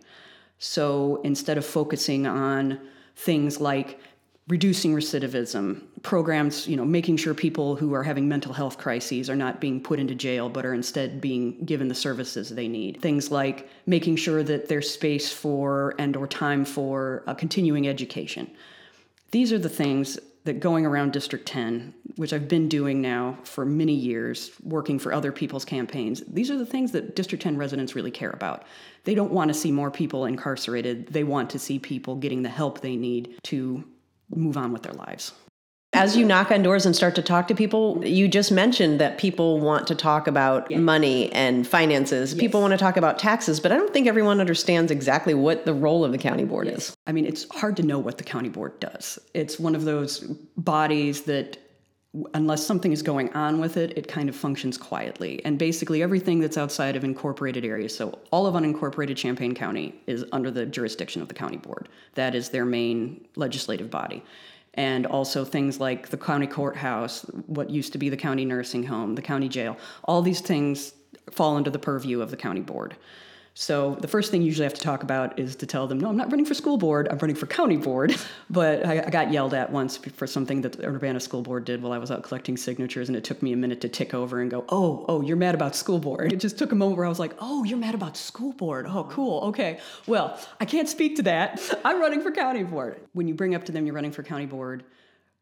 So 0.59 1.21
instead 1.25 1.59
of 1.59 1.67
focusing 1.67 2.27
on 2.27 2.81
things 3.17 3.61
like 3.61 3.99
reducing 4.49 4.95
recidivism, 4.95 5.83
programs, 6.03 6.69
you 6.69 6.77
know, 6.77 6.85
making 6.85 7.17
sure 7.17 7.35
people 7.35 7.75
who 7.75 7.93
are 7.95 8.05
having 8.05 8.29
mental 8.29 8.53
health 8.53 8.79
crises 8.79 9.29
are 9.29 9.35
not 9.35 9.61
being 9.61 9.81
put 9.81 9.99
into 9.99 10.15
jail 10.15 10.49
but 10.49 10.65
are 10.65 10.75
instead 10.75 11.21
being 11.21 11.65
given 11.65 11.89
the 11.89 11.95
services 11.95 12.51
they 12.51 12.69
need. 12.69 13.01
Things 13.03 13.31
like 13.31 13.69
making 13.87 14.17
sure 14.17 14.45
that 14.45 14.69
there's 14.69 14.89
space 14.89 15.33
for 15.33 15.95
and 15.99 16.17
or 16.17 16.29
time 16.29 16.65
for 16.65 17.25
a 17.27 17.35
continuing 17.35 17.89
education. 17.89 18.49
These 19.33 19.53
are 19.53 19.59
the 19.59 19.69
things 19.69 20.19
that 20.45 20.61
going 20.61 20.87
around 20.87 21.13
District 21.13 21.45
10, 21.45 21.93
which 22.15 22.33
I've 22.33 22.47
been 22.47 22.69
doing 22.69 23.03
now 23.03 23.37
for 23.43 23.65
many 23.65 23.95
years, 23.95 24.53
working 24.63 25.01
for 25.01 25.13
other 25.13 25.33
people's 25.33 25.65
campaigns, 25.65 26.23
these 26.29 26.53
are 26.53 26.57
the 26.57 26.65
things 26.65 26.93
that 26.93 27.17
District 27.17 27.43
10 27.43 27.57
residents 27.57 27.97
really 27.97 28.13
care 28.13 28.31
about. 28.31 28.63
They 29.03 29.17
don't 29.17 29.33
want 29.33 29.49
to 29.49 29.55
see 29.55 29.73
more 29.73 29.91
people 29.91 30.25
incarcerated. 30.25 31.09
They 31.09 31.25
want 31.25 31.51
to 31.51 31.59
see 31.59 31.81
people 31.81 32.15
getting 32.15 32.43
the 32.43 32.49
help 32.49 32.81
they 32.81 32.95
need 32.95 33.41
to 33.45 33.85
move 34.35 34.57
on 34.57 34.73
with 34.73 34.83
their 34.83 34.93
lives. 34.93 35.33
As 35.93 36.15
you 36.15 36.27
knock 36.27 36.51
on 36.51 36.63
doors 36.63 36.85
and 36.85 36.95
start 36.95 37.15
to 37.15 37.23
talk 37.23 37.49
to 37.49 37.55
people, 37.55 38.05
you 38.05 38.29
just 38.29 38.53
mentioned 38.53 39.01
that 39.01 39.17
people 39.17 39.61
want 39.61 39.87
to 39.87 39.95
talk 39.95 40.27
about 40.27 40.71
yes. 40.71 40.79
money 40.79 41.33
and 41.33 41.67
finances. 41.67 42.33
Yes. 42.33 42.41
People 42.41 42.61
want 42.61 42.73
to 42.73 42.77
talk 42.77 42.99
about 42.99 43.19
taxes, 43.19 43.61
but 43.61 43.73
I 43.73 43.77
don't 43.77 43.93
think 43.95 44.07
everyone 44.07 44.39
understands 44.39 44.91
exactly 44.91 45.33
what 45.33 45.65
the 45.65 45.73
role 45.73 46.05
of 46.05 46.13
the 46.13 46.19
county 46.19 46.45
board 46.45 46.67
yes. 46.67 46.91
is. 46.91 46.97
I 47.07 47.13
mean, 47.13 47.25
it's 47.25 47.49
hard 47.55 47.79
to 47.79 47.83
know 47.83 47.99
what 47.99 48.19
the 48.19 48.25
county 48.25 48.51
board 48.51 48.79
does. 48.79 49.19
It's 49.33 49.59
one 49.59 49.75
of 49.75 49.85
those 49.85 50.21
bodies 50.59 51.23
that 51.23 51.57
unless 52.35 52.65
something 52.65 52.93
is 52.93 53.03
going 53.03 53.33
on 53.33 53.61
with 53.61 53.77
it, 53.77 53.97
it 53.97 54.09
kind 54.09 54.29
of 54.29 54.37
functions 54.37 54.79
quietly. 54.79 55.45
And 55.45 55.59
basically, 55.59 56.03
everything 56.03 56.41
that's 56.41 56.57
outside 56.57 56.97
of 56.97 57.05
incorporated 57.05 57.65
areas, 57.65 57.97
so 57.97 58.19
all 58.31 58.47
of 58.47 58.55
unincorporated 58.55 59.17
Champaign 59.17 59.55
County, 59.55 59.95
is 60.07 60.25
under 60.33 60.51
the 60.51 60.67
jurisdiction 60.67 61.23
of 61.23 61.29
the 61.29 61.35
county 61.35 61.57
board. 61.57 61.89
That 62.15 62.35
is 62.35 62.49
their 62.49 62.65
main 62.65 63.27
legislative 63.37 63.91
body. 63.91 64.23
And 64.75 65.07
also 65.07 65.45
things 65.45 65.81
like 65.81 66.09
the 66.09 66.19
county 66.19 66.47
courthouse, 66.47 67.23
what 67.47 67.71
used 67.71 67.93
to 67.93 67.99
be 67.99 68.09
the 68.09 68.17
county 68.17 68.45
nursing 68.45 68.83
home, 68.83 69.15
the 69.15 69.23
county 69.23 69.49
jail, 69.49 69.77
all 70.05 70.21
these 70.23 70.41
things 70.41 70.93
fall 71.31 71.57
under 71.57 71.71
the 71.71 71.79
purview 71.79 72.21
of 72.21 72.31
the 72.31 72.37
county 72.37 72.61
board. 72.61 72.97
So 73.59 73.97
the 74.03 74.07
first 74.07 74.31
thing 74.31 74.43
you 74.43 74.49
usually 74.49 74.67
have 74.67 74.75
to 74.75 74.83
talk 74.83 75.03
about 75.03 75.39
is 75.39 75.57
to 75.57 75.67
tell 75.67 75.87
them, 75.87 75.99
no, 75.99 76.11
I'm 76.11 76.17
not 76.17 76.31
running 76.31 76.45
for 76.45 76.53
school 76.53 76.77
board, 76.77 77.09
I'm 77.11 77.17
running 77.17 77.37
for 77.37 77.47
county 77.47 77.79
board. 77.79 78.15
But 78.49 78.87
I, 78.87 79.01
I, 79.01 79.11
got 79.11 79.33
yelled 79.33 79.55
at 79.55 79.73
once 79.73 79.97
for 79.97 80.27
something 80.27 80.61
that 80.61 80.75
the 80.75 80.87
Urbana 80.87 81.19
School 81.19 81.43
Board 81.43 81.65
did 81.65 81.83
while 81.83 81.93
I 81.93 81.99
was 81.99 82.13
out 82.13 82.23
collecting 82.23 82.57
signatures, 82.57 83.09
and 83.09 83.17
it 83.17 83.25
took 83.25 83.43
me 83.43 83.53
a 83.53 83.57
minute 83.57 83.81
to 83.81 83.89
tick 83.89 84.15
over 84.15 84.41
and 84.41 84.49
go, 84.49 84.65
oh, 84.69 85.05
oh, 85.09 85.21
you're 85.21 85.37
mad 85.37 85.57
about 85.57 85.75
school 85.75 85.99
board. 85.99 86.33
It 86.33 86.37
just 86.37 86.57
took 86.57 86.71
a 86.71 86.77
moment 86.77 86.97
where 86.97 87.07
I 87.07 87.09
was 87.09 87.19
like, 87.19 87.35
oh, 87.41 87.65
you're 87.65 87.77
mad 87.77 87.97
about 87.97 88.17
school 88.17 88.53
board. 88.53 88.87
Oh, 88.89 89.05
cool, 89.11 89.41
okay. 89.49 89.81
Well, 90.07 90.39
I 90.61 90.65
can't 90.65 90.89
speak 90.89 91.17
to 91.17 91.23
that. 91.23 91.61
I'm 91.85 92.01
running 92.01 92.21
for 92.21 92.31
county 92.31 92.63
board. 92.63 93.01
When 93.15 93.27
you 93.27 93.35
bring 93.35 93.57
up 93.57 93.65
to 93.65 93.73
them 93.73 93.85
you're 93.85 93.97
running 93.97 94.13
for 94.13 94.23
county 94.23 94.47
board, 94.47 94.85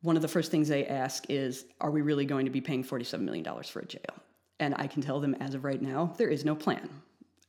one 0.00 0.16
of 0.16 0.22
the 0.22 0.28
first 0.28 0.50
things 0.50 0.68
they 0.68 0.86
ask 0.86 1.26
is, 1.28 1.66
are 1.82 1.90
we 1.90 2.00
really 2.00 2.24
going 2.24 2.46
to 2.46 2.50
be 2.50 2.62
paying 2.62 2.84
$47 2.84 3.20
million 3.20 3.44
for 3.64 3.80
a 3.80 3.84
jail? 3.84 4.14
And 4.60 4.74
I 4.78 4.86
can 4.86 5.02
tell 5.02 5.20
them 5.20 5.34
as 5.40 5.54
of 5.54 5.62
right 5.62 5.82
now, 5.82 6.14
there 6.16 6.28
is 6.28 6.42
no 6.42 6.54
plan. 6.56 6.88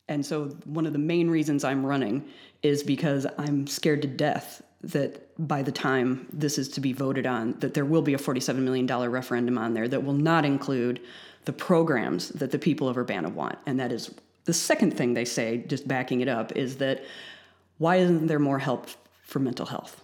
And 0.07 0.25
so, 0.25 0.45
one 0.65 0.85
of 0.85 0.93
the 0.93 0.99
main 0.99 1.29
reasons 1.29 1.63
I'm 1.63 1.85
running 1.85 2.25
is 2.61 2.83
because 2.83 3.25
I'm 3.37 3.65
scared 3.67 4.01
to 4.03 4.07
death 4.07 4.61
that 4.83 5.31
by 5.47 5.63
the 5.63 5.71
time 5.71 6.27
this 6.31 6.57
is 6.57 6.69
to 6.69 6.79
be 6.79 6.93
voted 6.93 7.25
on, 7.25 7.53
that 7.59 7.73
there 7.73 7.85
will 7.85 8.03
be 8.03 8.13
a 8.13 8.17
$47 8.17 8.57
million 8.57 8.85
referendum 8.87 9.57
on 9.57 9.73
there 9.73 9.87
that 9.87 10.03
will 10.03 10.13
not 10.13 10.45
include 10.45 11.01
the 11.45 11.53
programs 11.53 12.29
that 12.29 12.51
the 12.51 12.59
people 12.59 12.87
of 12.87 12.97
Urbana 12.97 13.29
want. 13.29 13.57
And 13.65 13.79
that 13.79 13.91
is 13.91 14.13
the 14.45 14.53
second 14.53 14.95
thing 14.95 15.13
they 15.13 15.25
say, 15.25 15.63
just 15.67 15.87
backing 15.87 16.21
it 16.21 16.27
up, 16.27 16.51
is 16.55 16.77
that 16.77 17.03
why 17.79 17.97
isn't 17.97 18.27
there 18.27 18.39
more 18.39 18.59
help 18.59 18.87
for 19.23 19.39
mental 19.39 19.65
health? 19.65 20.01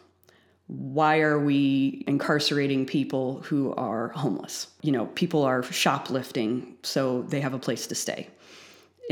Why 0.68 1.20
are 1.20 1.40
we 1.40 2.04
incarcerating 2.08 2.86
people 2.86 3.42
who 3.42 3.74
are 3.76 4.10
homeless? 4.10 4.68
You 4.82 4.94
know, 4.94 5.06
people 5.08 5.44
are 5.44 5.62
shoplifting 5.64 6.76
so 6.82 7.22
they 7.24 7.42
have 7.42 7.54
a 7.54 7.60
place 7.60 7.86
to 7.88 7.96
stay 7.96 8.30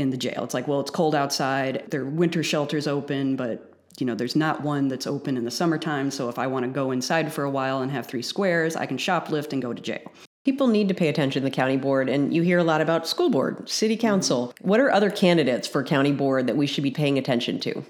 in 0.00 0.10
the 0.10 0.16
jail. 0.16 0.42
It's 0.42 0.54
like, 0.54 0.66
well, 0.66 0.80
it's 0.80 0.90
cold 0.90 1.14
outside. 1.14 1.84
There 1.88 2.02
are 2.02 2.10
winter 2.10 2.42
shelters 2.42 2.86
open, 2.86 3.36
but 3.36 3.66
you 3.98 4.06
know, 4.06 4.14
there's 4.14 4.36
not 4.36 4.62
one 4.62 4.88
that's 4.88 5.06
open 5.06 5.36
in 5.36 5.44
the 5.44 5.50
summertime. 5.50 6.10
So 6.10 6.28
if 6.28 6.38
I 6.38 6.46
want 6.46 6.64
to 6.64 6.70
go 6.70 6.90
inside 6.90 7.32
for 7.32 7.44
a 7.44 7.50
while 7.50 7.82
and 7.82 7.90
have 7.92 8.06
three 8.06 8.22
squares, 8.22 8.74
I 8.76 8.86
can 8.86 8.96
shoplift 8.96 9.52
and 9.52 9.60
go 9.60 9.72
to 9.72 9.82
jail. 9.82 10.10
People 10.44 10.68
need 10.68 10.88
to 10.88 10.94
pay 10.94 11.08
attention 11.08 11.42
to 11.42 11.48
the 11.48 11.54
county 11.54 11.76
board, 11.76 12.08
and 12.08 12.34
you 12.34 12.40
hear 12.40 12.58
a 12.58 12.64
lot 12.64 12.80
about 12.80 13.06
school 13.06 13.28
board, 13.28 13.68
city 13.68 13.96
council. 13.96 14.54
What 14.62 14.80
are 14.80 14.90
other 14.90 15.10
candidates 15.10 15.68
for 15.68 15.84
county 15.84 16.12
board 16.12 16.46
that 16.46 16.56
we 16.56 16.66
should 16.66 16.82
be 16.82 16.90
paying 16.90 17.18
attention 17.18 17.60
to? 17.60 17.84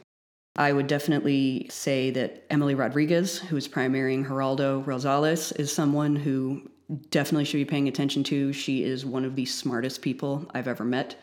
I 0.57 0.73
would 0.73 0.89
definitely 0.89 1.69
say 1.71 2.11
that 2.11 2.45
Emily 2.51 2.75
Rodriguez, 2.75 3.39
who 3.39 3.57
is 3.57 3.69
primarying 3.69 4.27
Geraldo 4.27 4.85
Rosales, 4.85 5.57
is 5.61 5.73
someone 5.73 6.17
who 6.17 6.69
definitely 7.11 7.45
should 7.45 7.59
be 7.59 7.65
paying 7.65 7.87
attention 7.87 8.25
to. 8.25 8.53
She 8.53 8.83
is 8.83 9.07
one 9.07 9.25
of 9.25 9.37
the 9.37 9.47
smartest 9.47 10.03
people 10.03 10.51
I've 10.53 10.67
ever 10.67 10.85
met 10.85 11.23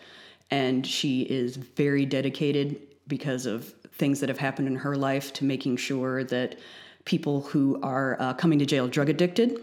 and 0.51 0.85
she 0.85 1.21
is 1.23 1.57
very 1.57 2.05
dedicated 2.05 2.81
because 3.07 3.45
of 3.45 3.73
things 3.93 4.19
that 4.19 4.29
have 4.29 4.37
happened 4.37 4.67
in 4.67 4.75
her 4.75 4.95
life 4.95 5.33
to 5.33 5.45
making 5.45 5.77
sure 5.77 6.23
that 6.23 6.57
people 7.05 7.41
who 7.41 7.79
are 7.81 8.17
uh, 8.19 8.33
coming 8.33 8.59
to 8.59 8.65
jail 8.65 8.87
drug 8.87 9.09
addicted 9.09 9.59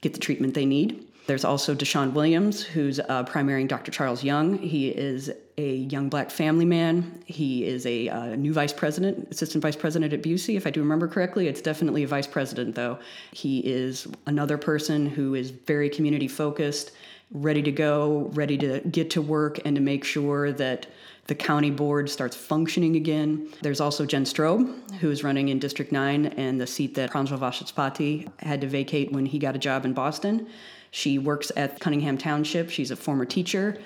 get 0.00 0.14
the 0.14 0.20
treatment 0.20 0.54
they 0.54 0.66
need. 0.66 1.06
There's 1.26 1.44
also 1.44 1.74
Deshaun 1.74 2.12
Williams, 2.12 2.62
who's 2.62 3.00
uh, 3.00 3.24
primarying 3.24 3.66
Dr. 3.66 3.90
Charles 3.90 4.22
Young. 4.22 4.58
He 4.58 4.88
is 4.88 5.32
a 5.58 5.74
young 5.76 6.08
black 6.08 6.30
family 6.30 6.64
man. 6.64 7.20
He 7.26 7.64
is 7.64 7.84
a 7.84 8.08
uh, 8.08 8.36
new 8.36 8.52
vice 8.52 8.72
president, 8.72 9.28
assistant 9.32 9.60
vice 9.60 9.74
president 9.74 10.12
at 10.12 10.22
Busey, 10.22 10.56
if 10.56 10.68
I 10.68 10.70
do 10.70 10.80
remember 10.80 11.08
correctly. 11.08 11.48
It's 11.48 11.60
definitely 11.60 12.04
a 12.04 12.06
vice 12.06 12.28
president, 12.28 12.76
though. 12.76 12.98
He 13.32 13.58
is 13.60 14.06
another 14.26 14.56
person 14.56 15.06
who 15.06 15.34
is 15.34 15.50
very 15.50 15.90
community 15.90 16.28
focused 16.28 16.92
ready 17.32 17.62
to 17.62 17.72
go, 17.72 18.30
ready 18.34 18.56
to 18.58 18.80
get 18.80 19.10
to 19.10 19.22
work, 19.22 19.58
and 19.64 19.74
to 19.76 19.82
make 19.82 20.04
sure 20.04 20.52
that 20.52 20.86
the 21.26 21.34
county 21.34 21.70
board 21.70 22.08
starts 22.08 22.36
functioning 22.36 22.96
again. 22.96 23.48
There's 23.62 23.80
also 23.80 24.06
Jen 24.06 24.24
Strobe, 24.24 24.92
who 25.00 25.10
is 25.10 25.24
running 25.24 25.48
in 25.48 25.58
District 25.58 25.90
9 25.90 26.26
and 26.26 26.60
the 26.60 26.66
seat 26.66 26.94
that 26.94 27.10
Pranjal 27.10 27.38
Vachaspati 27.38 28.30
had 28.38 28.60
to 28.60 28.68
vacate 28.68 29.10
when 29.12 29.26
he 29.26 29.38
got 29.38 29.56
a 29.56 29.58
job 29.58 29.84
in 29.84 29.92
Boston. 29.92 30.46
She 30.92 31.18
works 31.18 31.50
at 31.56 31.80
Cunningham 31.80 32.16
Township. 32.16 32.70
She's 32.70 32.92
a 32.92 32.96
former 32.96 33.24
teacher. 33.24 33.76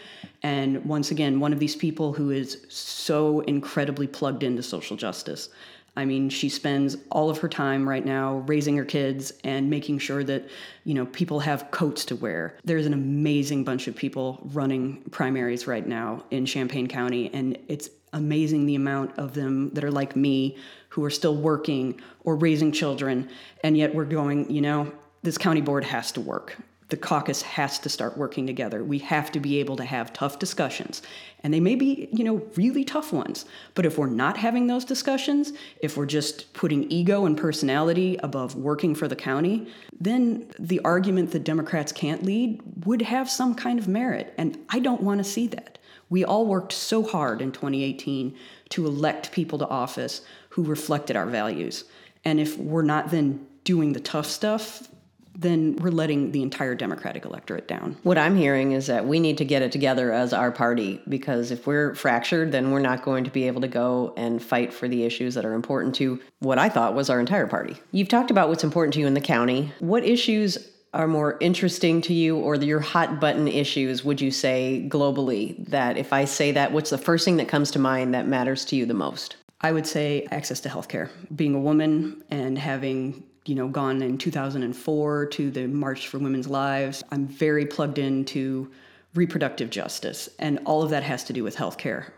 And 0.42 0.84
once 0.84 1.10
again, 1.10 1.40
one 1.40 1.52
of 1.52 1.58
these 1.58 1.74
people 1.74 2.12
who 2.12 2.30
is 2.30 2.66
so 2.68 3.40
incredibly 3.40 4.06
plugged 4.06 4.42
into 4.42 4.62
social 4.62 4.96
justice. 4.96 5.48
I 5.96 6.04
mean, 6.04 6.28
she 6.28 6.48
spends 6.48 6.96
all 7.10 7.30
of 7.30 7.38
her 7.38 7.48
time 7.48 7.88
right 7.88 8.04
now 8.04 8.44
raising 8.46 8.76
her 8.76 8.84
kids 8.84 9.32
and 9.44 9.68
making 9.68 9.98
sure 9.98 10.22
that, 10.24 10.48
you 10.84 10.94
know, 10.94 11.06
people 11.06 11.40
have 11.40 11.70
coats 11.70 12.04
to 12.06 12.16
wear. 12.16 12.56
There's 12.64 12.86
an 12.86 12.94
amazing 12.94 13.64
bunch 13.64 13.88
of 13.88 13.96
people 13.96 14.40
running 14.52 15.02
primaries 15.10 15.66
right 15.66 15.86
now 15.86 16.24
in 16.30 16.46
Champaign 16.46 16.86
County, 16.86 17.30
and 17.32 17.58
it's 17.68 17.90
amazing 18.12 18.66
the 18.66 18.74
amount 18.74 19.18
of 19.18 19.34
them 19.34 19.70
that 19.70 19.84
are 19.84 19.90
like 19.90 20.16
me 20.16 20.56
who 20.90 21.04
are 21.04 21.10
still 21.10 21.36
working 21.36 22.00
or 22.24 22.36
raising 22.36 22.72
children, 22.72 23.28
and 23.62 23.76
yet 23.76 23.94
we're 23.94 24.04
going, 24.04 24.50
you 24.50 24.60
know, 24.60 24.92
this 25.22 25.38
county 25.38 25.60
board 25.60 25.84
has 25.84 26.12
to 26.12 26.20
work 26.20 26.56
the 26.90 26.96
caucus 26.96 27.40
has 27.42 27.78
to 27.78 27.88
start 27.88 28.18
working 28.18 28.46
together. 28.46 28.84
We 28.84 28.98
have 28.98 29.30
to 29.32 29.40
be 29.40 29.58
able 29.60 29.76
to 29.76 29.84
have 29.84 30.12
tough 30.12 30.38
discussions. 30.38 31.02
And 31.42 31.54
they 31.54 31.60
may 31.60 31.76
be, 31.76 32.08
you 32.12 32.24
know, 32.24 32.42
really 32.56 32.84
tough 32.84 33.12
ones. 33.12 33.44
But 33.74 33.86
if 33.86 33.96
we're 33.96 34.06
not 34.06 34.36
having 34.36 34.66
those 34.66 34.84
discussions, 34.84 35.52
if 35.80 35.96
we're 35.96 36.06
just 36.06 36.52
putting 36.52 36.90
ego 36.90 37.26
and 37.26 37.36
personality 37.36 38.18
above 38.22 38.56
working 38.56 38.94
for 38.94 39.08
the 39.08 39.16
county, 39.16 39.68
then 39.98 40.50
the 40.58 40.80
argument 40.80 41.30
that 41.30 41.44
Democrats 41.44 41.92
can't 41.92 42.24
lead 42.24 42.60
would 42.84 43.02
have 43.02 43.30
some 43.30 43.54
kind 43.54 43.78
of 43.78 43.88
merit. 43.88 44.34
And 44.36 44.58
I 44.68 44.80
don't 44.80 45.02
want 45.02 45.18
to 45.18 45.24
see 45.24 45.46
that. 45.46 45.78
We 46.08 46.24
all 46.24 46.44
worked 46.44 46.72
so 46.72 47.04
hard 47.04 47.40
in 47.40 47.52
2018 47.52 48.36
to 48.70 48.86
elect 48.86 49.30
people 49.30 49.58
to 49.60 49.68
office 49.68 50.22
who 50.50 50.64
reflected 50.64 51.14
our 51.14 51.26
values. 51.26 51.84
And 52.24 52.40
if 52.40 52.58
we're 52.58 52.82
not 52.82 53.12
then 53.12 53.46
doing 53.62 53.92
the 53.92 54.00
tough 54.00 54.26
stuff, 54.26 54.88
then 55.34 55.76
we're 55.76 55.90
letting 55.90 56.32
the 56.32 56.42
entire 56.42 56.74
Democratic 56.74 57.24
electorate 57.24 57.68
down. 57.68 57.96
What 58.02 58.18
I'm 58.18 58.36
hearing 58.36 58.72
is 58.72 58.86
that 58.88 59.06
we 59.06 59.20
need 59.20 59.38
to 59.38 59.44
get 59.44 59.62
it 59.62 59.72
together 59.72 60.12
as 60.12 60.32
our 60.32 60.50
party 60.50 61.00
because 61.08 61.50
if 61.50 61.66
we're 61.66 61.94
fractured, 61.94 62.52
then 62.52 62.70
we're 62.70 62.80
not 62.80 63.02
going 63.02 63.24
to 63.24 63.30
be 63.30 63.46
able 63.46 63.60
to 63.62 63.68
go 63.68 64.12
and 64.16 64.42
fight 64.42 64.72
for 64.72 64.88
the 64.88 65.04
issues 65.04 65.34
that 65.34 65.44
are 65.44 65.54
important 65.54 65.94
to 65.96 66.20
what 66.40 66.58
I 66.58 66.68
thought 66.68 66.94
was 66.94 67.10
our 67.10 67.20
entire 67.20 67.46
party. 67.46 67.76
You've 67.92 68.08
talked 68.08 68.30
about 68.30 68.48
what's 68.48 68.64
important 68.64 68.94
to 68.94 69.00
you 69.00 69.06
in 69.06 69.14
the 69.14 69.20
county. 69.20 69.72
What 69.78 70.04
issues 70.04 70.58
are 70.92 71.06
more 71.06 71.36
interesting 71.40 72.02
to 72.02 72.12
you 72.12 72.36
or 72.36 72.56
your 72.56 72.80
hot 72.80 73.20
button 73.20 73.46
issues 73.46 74.04
would 74.04 74.20
you 74.20 74.30
say 74.30 74.84
globally 74.88 75.64
that 75.68 75.96
if 75.96 76.12
I 76.12 76.24
say 76.24 76.50
that 76.52 76.72
what's 76.72 76.90
the 76.90 76.98
first 76.98 77.24
thing 77.24 77.36
that 77.36 77.48
comes 77.48 77.70
to 77.72 77.78
mind 77.78 78.12
that 78.14 78.26
matters 78.26 78.64
to 78.66 78.76
you 78.76 78.86
the 78.86 78.94
most? 78.94 79.36
I 79.60 79.72
would 79.72 79.86
say 79.86 80.26
access 80.30 80.60
to 80.60 80.68
healthcare. 80.68 81.10
Being 81.34 81.54
a 81.54 81.60
woman 81.60 82.24
and 82.30 82.58
having 82.58 83.22
you 83.46 83.54
know, 83.54 83.68
gone 83.68 84.02
in 84.02 84.18
2004 84.18 85.26
to 85.26 85.50
the 85.50 85.66
March 85.66 86.08
for 86.08 86.18
Women's 86.18 86.48
Lives. 86.48 87.02
I'm 87.10 87.26
very 87.26 87.66
plugged 87.66 87.98
into 87.98 88.70
reproductive 89.14 89.70
justice, 89.70 90.28
and 90.38 90.60
all 90.64 90.82
of 90.82 90.90
that 90.90 91.02
has 91.02 91.24
to 91.24 91.32
do 91.32 91.42
with 91.42 91.56
healthcare. 91.56 92.10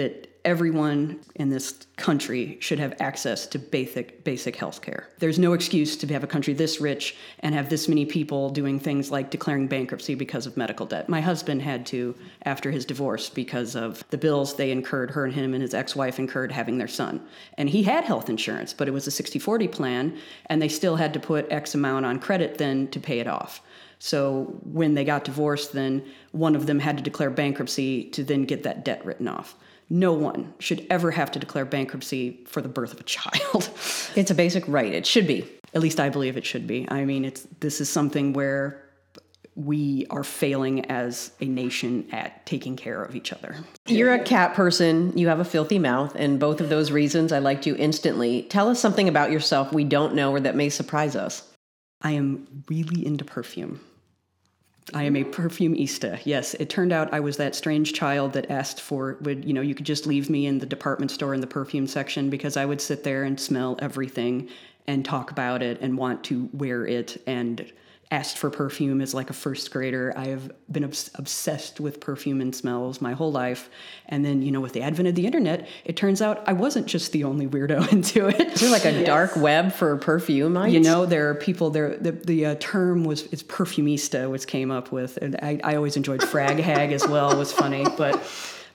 That 0.00 0.30
everyone 0.46 1.20
in 1.34 1.50
this 1.50 1.86
country 1.96 2.56
should 2.60 2.78
have 2.78 2.94
access 3.00 3.46
to 3.48 3.58
basic 3.58 4.24
basic 4.24 4.56
health 4.56 4.80
care. 4.80 5.10
There's 5.18 5.38
no 5.38 5.52
excuse 5.52 5.94
to 5.98 6.06
have 6.06 6.24
a 6.24 6.26
country 6.26 6.54
this 6.54 6.80
rich 6.80 7.16
and 7.40 7.54
have 7.54 7.68
this 7.68 7.86
many 7.86 8.06
people 8.06 8.48
doing 8.48 8.80
things 8.80 9.10
like 9.10 9.30
declaring 9.30 9.66
bankruptcy 9.66 10.14
because 10.14 10.46
of 10.46 10.56
medical 10.56 10.86
debt. 10.86 11.10
My 11.10 11.20
husband 11.20 11.60
had 11.60 11.84
to 11.86 12.14
after 12.44 12.70
his 12.70 12.86
divorce 12.86 13.28
because 13.28 13.76
of 13.76 14.02
the 14.08 14.16
bills 14.16 14.54
they 14.54 14.70
incurred 14.70 15.10
her 15.10 15.26
and 15.26 15.34
him 15.34 15.52
and 15.52 15.60
his 15.60 15.74
ex-wife 15.74 16.18
incurred 16.18 16.50
having 16.50 16.78
their 16.78 16.88
son. 16.88 17.20
And 17.58 17.68
he 17.68 17.82
had 17.82 18.04
health 18.04 18.30
insurance, 18.30 18.72
but 18.72 18.88
it 18.88 18.92
was 18.92 19.06
a 19.06 19.10
60/40 19.10 19.70
plan 19.70 20.16
and 20.46 20.62
they 20.62 20.68
still 20.68 20.96
had 20.96 21.12
to 21.12 21.20
put 21.20 21.52
x 21.52 21.74
amount 21.74 22.06
on 22.06 22.18
credit 22.18 22.56
then 22.56 22.88
to 22.88 22.98
pay 22.98 23.18
it 23.18 23.26
off. 23.26 23.60
So 23.98 24.58
when 24.64 24.94
they 24.94 25.04
got 25.04 25.24
divorced 25.24 25.74
then 25.74 26.02
one 26.32 26.56
of 26.56 26.64
them 26.64 26.78
had 26.78 26.96
to 26.96 27.02
declare 27.02 27.28
bankruptcy 27.28 28.04
to 28.04 28.24
then 28.24 28.44
get 28.46 28.62
that 28.62 28.86
debt 28.86 29.04
written 29.04 29.28
off 29.28 29.56
no 29.90 30.12
one 30.12 30.54
should 30.60 30.86
ever 30.88 31.10
have 31.10 31.32
to 31.32 31.38
declare 31.38 31.64
bankruptcy 31.64 32.44
for 32.46 32.62
the 32.62 32.68
birth 32.68 32.92
of 32.92 33.00
a 33.00 33.04
child. 33.04 33.68
it's 34.14 34.30
a 34.30 34.34
basic 34.34 34.64
right. 34.68 34.94
It 34.94 35.04
should 35.04 35.26
be. 35.26 35.46
At 35.74 35.82
least 35.82 36.00
I 36.00 36.08
believe 36.08 36.36
it 36.36 36.46
should 36.46 36.66
be. 36.66 36.86
I 36.88 37.04
mean, 37.04 37.24
it's 37.24 37.46
this 37.58 37.80
is 37.80 37.88
something 37.88 38.32
where 38.32 38.84
we 39.56 40.06
are 40.10 40.24
failing 40.24 40.86
as 40.86 41.32
a 41.40 41.44
nation 41.44 42.06
at 42.12 42.46
taking 42.46 42.76
care 42.76 43.02
of 43.02 43.16
each 43.16 43.32
other. 43.32 43.56
You're 43.86 44.14
a 44.14 44.22
cat 44.22 44.54
person, 44.54 45.16
you 45.18 45.28
have 45.28 45.40
a 45.40 45.44
filthy 45.44 45.78
mouth, 45.78 46.14
and 46.14 46.38
both 46.38 46.60
of 46.60 46.68
those 46.68 46.90
reasons 46.90 47.32
I 47.32 47.40
liked 47.40 47.66
you 47.66 47.74
instantly. 47.76 48.44
Tell 48.44 48.68
us 48.68 48.80
something 48.80 49.08
about 49.08 49.32
yourself 49.32 49.72
we 49.72 49.84
don't 49.84 50.14
know 50.14 50.30
or 50.32 50.40
that 50.40 50.56
may 50.56 50.68
surprise 50.68 51.16
us. 51.16 51.42
I 52.00 52.12
am 52.12 52.64
really 52.68 53.04
into 53.04 53.24
perfume. 53.24 53.80
I 54.94 55.04
am 55.04 55.16
a 55.16 55.24
perfumista. 55.24 56.20
Yes, 56.24 56.54
it 56.54 56.68
turned 56.68 56.92
out 56.92 57.12
I 57.12 57.20
was 57.20 57.36
that 57.36 57.54
strange 57.54 57.92
child 57.92 58.32
that 58.32 58.50
asked 58.50 58.80
for 58.80 59.18
would 59.20 59.44
you 59.44 59.52
know 59.52 59.60
you 59.60 59.74
could 59.74 59.86
just 59.86 60.06
leave 60.06 60.28
me 60.28 60.46
in 60.46 60.58
the 60.58 60.66
department 60.66 61.10
store 61.10 61.34
in 61.34 61.40
the 61.40 61.46
perfume 61.46 61.86
section 61.86 62.30
because 62.30 62.56
I 62.56 62.64
would 62.64 62.80
sit 62.80 63.04
there 63.04 63.24
and 63.24 63.38
smell 63.38 63.78
everything 63.80 64.48
and 64.86 65.04
talk 65.04 65.30
about 65.30 65.62
it 65.62 65.80
and 65.80 65.96
want 65.96 66.24
to 66.24 66.48
wear 66.52 66.86
it 66.86 67.22
and 67.26 67.70
asked 68.10 68.38
for 68.38 68.50
perfume 68.50 69.00
as 69.00 69.14
like 69.14 69.30
a 69.30 69.32
first 69.32 69.70
grader. 69.70 70.12
I 70.16 70.26
have 70.26 70.50
been 70.70 70.84
obs- 70.84 71.10
obsessed 71.14 71.78
with 71.78 72.00
perfume 72.00 72.40
and 72.40 72.54
smells 72.54 73.00
my 73.00 73.12
whole 73.12 73.30
life. 73.30 73.70
And 74.06 74.24
then, 74.24 74.42
you 74.42 74.50
know, 74.50 74.60
with 74.60 74.72
the 74.72 74.82
advent 74.82 75.08
of 75.08 75.14
the 75.14 75.26
internet, 75.26 75.68
it 75.84 75.96
turns 75.96 76.20
out 76.20 76.42
I 76.46 76.52
wasn't 76.52 76.86
just 76.86 77.12
the 77.12 77.22
only 77.22 77.46
weirdo 77.46 77.92
into 77.92 78.26
it. 78.28 78.40
Is 78.52 78.60
there 78.62 78.70
like 78.70 78.84
a 78.84 78.92
yes. 78.92 79.06
dark 79.06 79.36
web 79.36 79.72
for 79.72 79.96
perfume? 79.96 80.56
You 80.66 80.80
know, 80.80 81.06
there 81.06 81.30
are 81.30 81.34
people 81.34 81.70
there. 81.70 81.96
The, 81.96 82.12
the 82.12 82.46
uh, 82.46 82.54
term 82.58 83.04
was 83.04 83.22
is 83.28 83.44
perfumista, 83.44 84.28
which 84.28 84.46
came 84.46 84.70
up 84.72 84.90
with, 84.90 85.16
and 85.18 85.36
I, 85.36 85.60
I 85.62 85.76
always 85.76 85.96
enjoyed 85.96 86.22
frag 86.22 86.58
hag 86.58 86.92
as 86.92 87.06
well. 87.06 87.36
was 87.36 87.52
funny, 87.52 87.86
but 87.96 88.20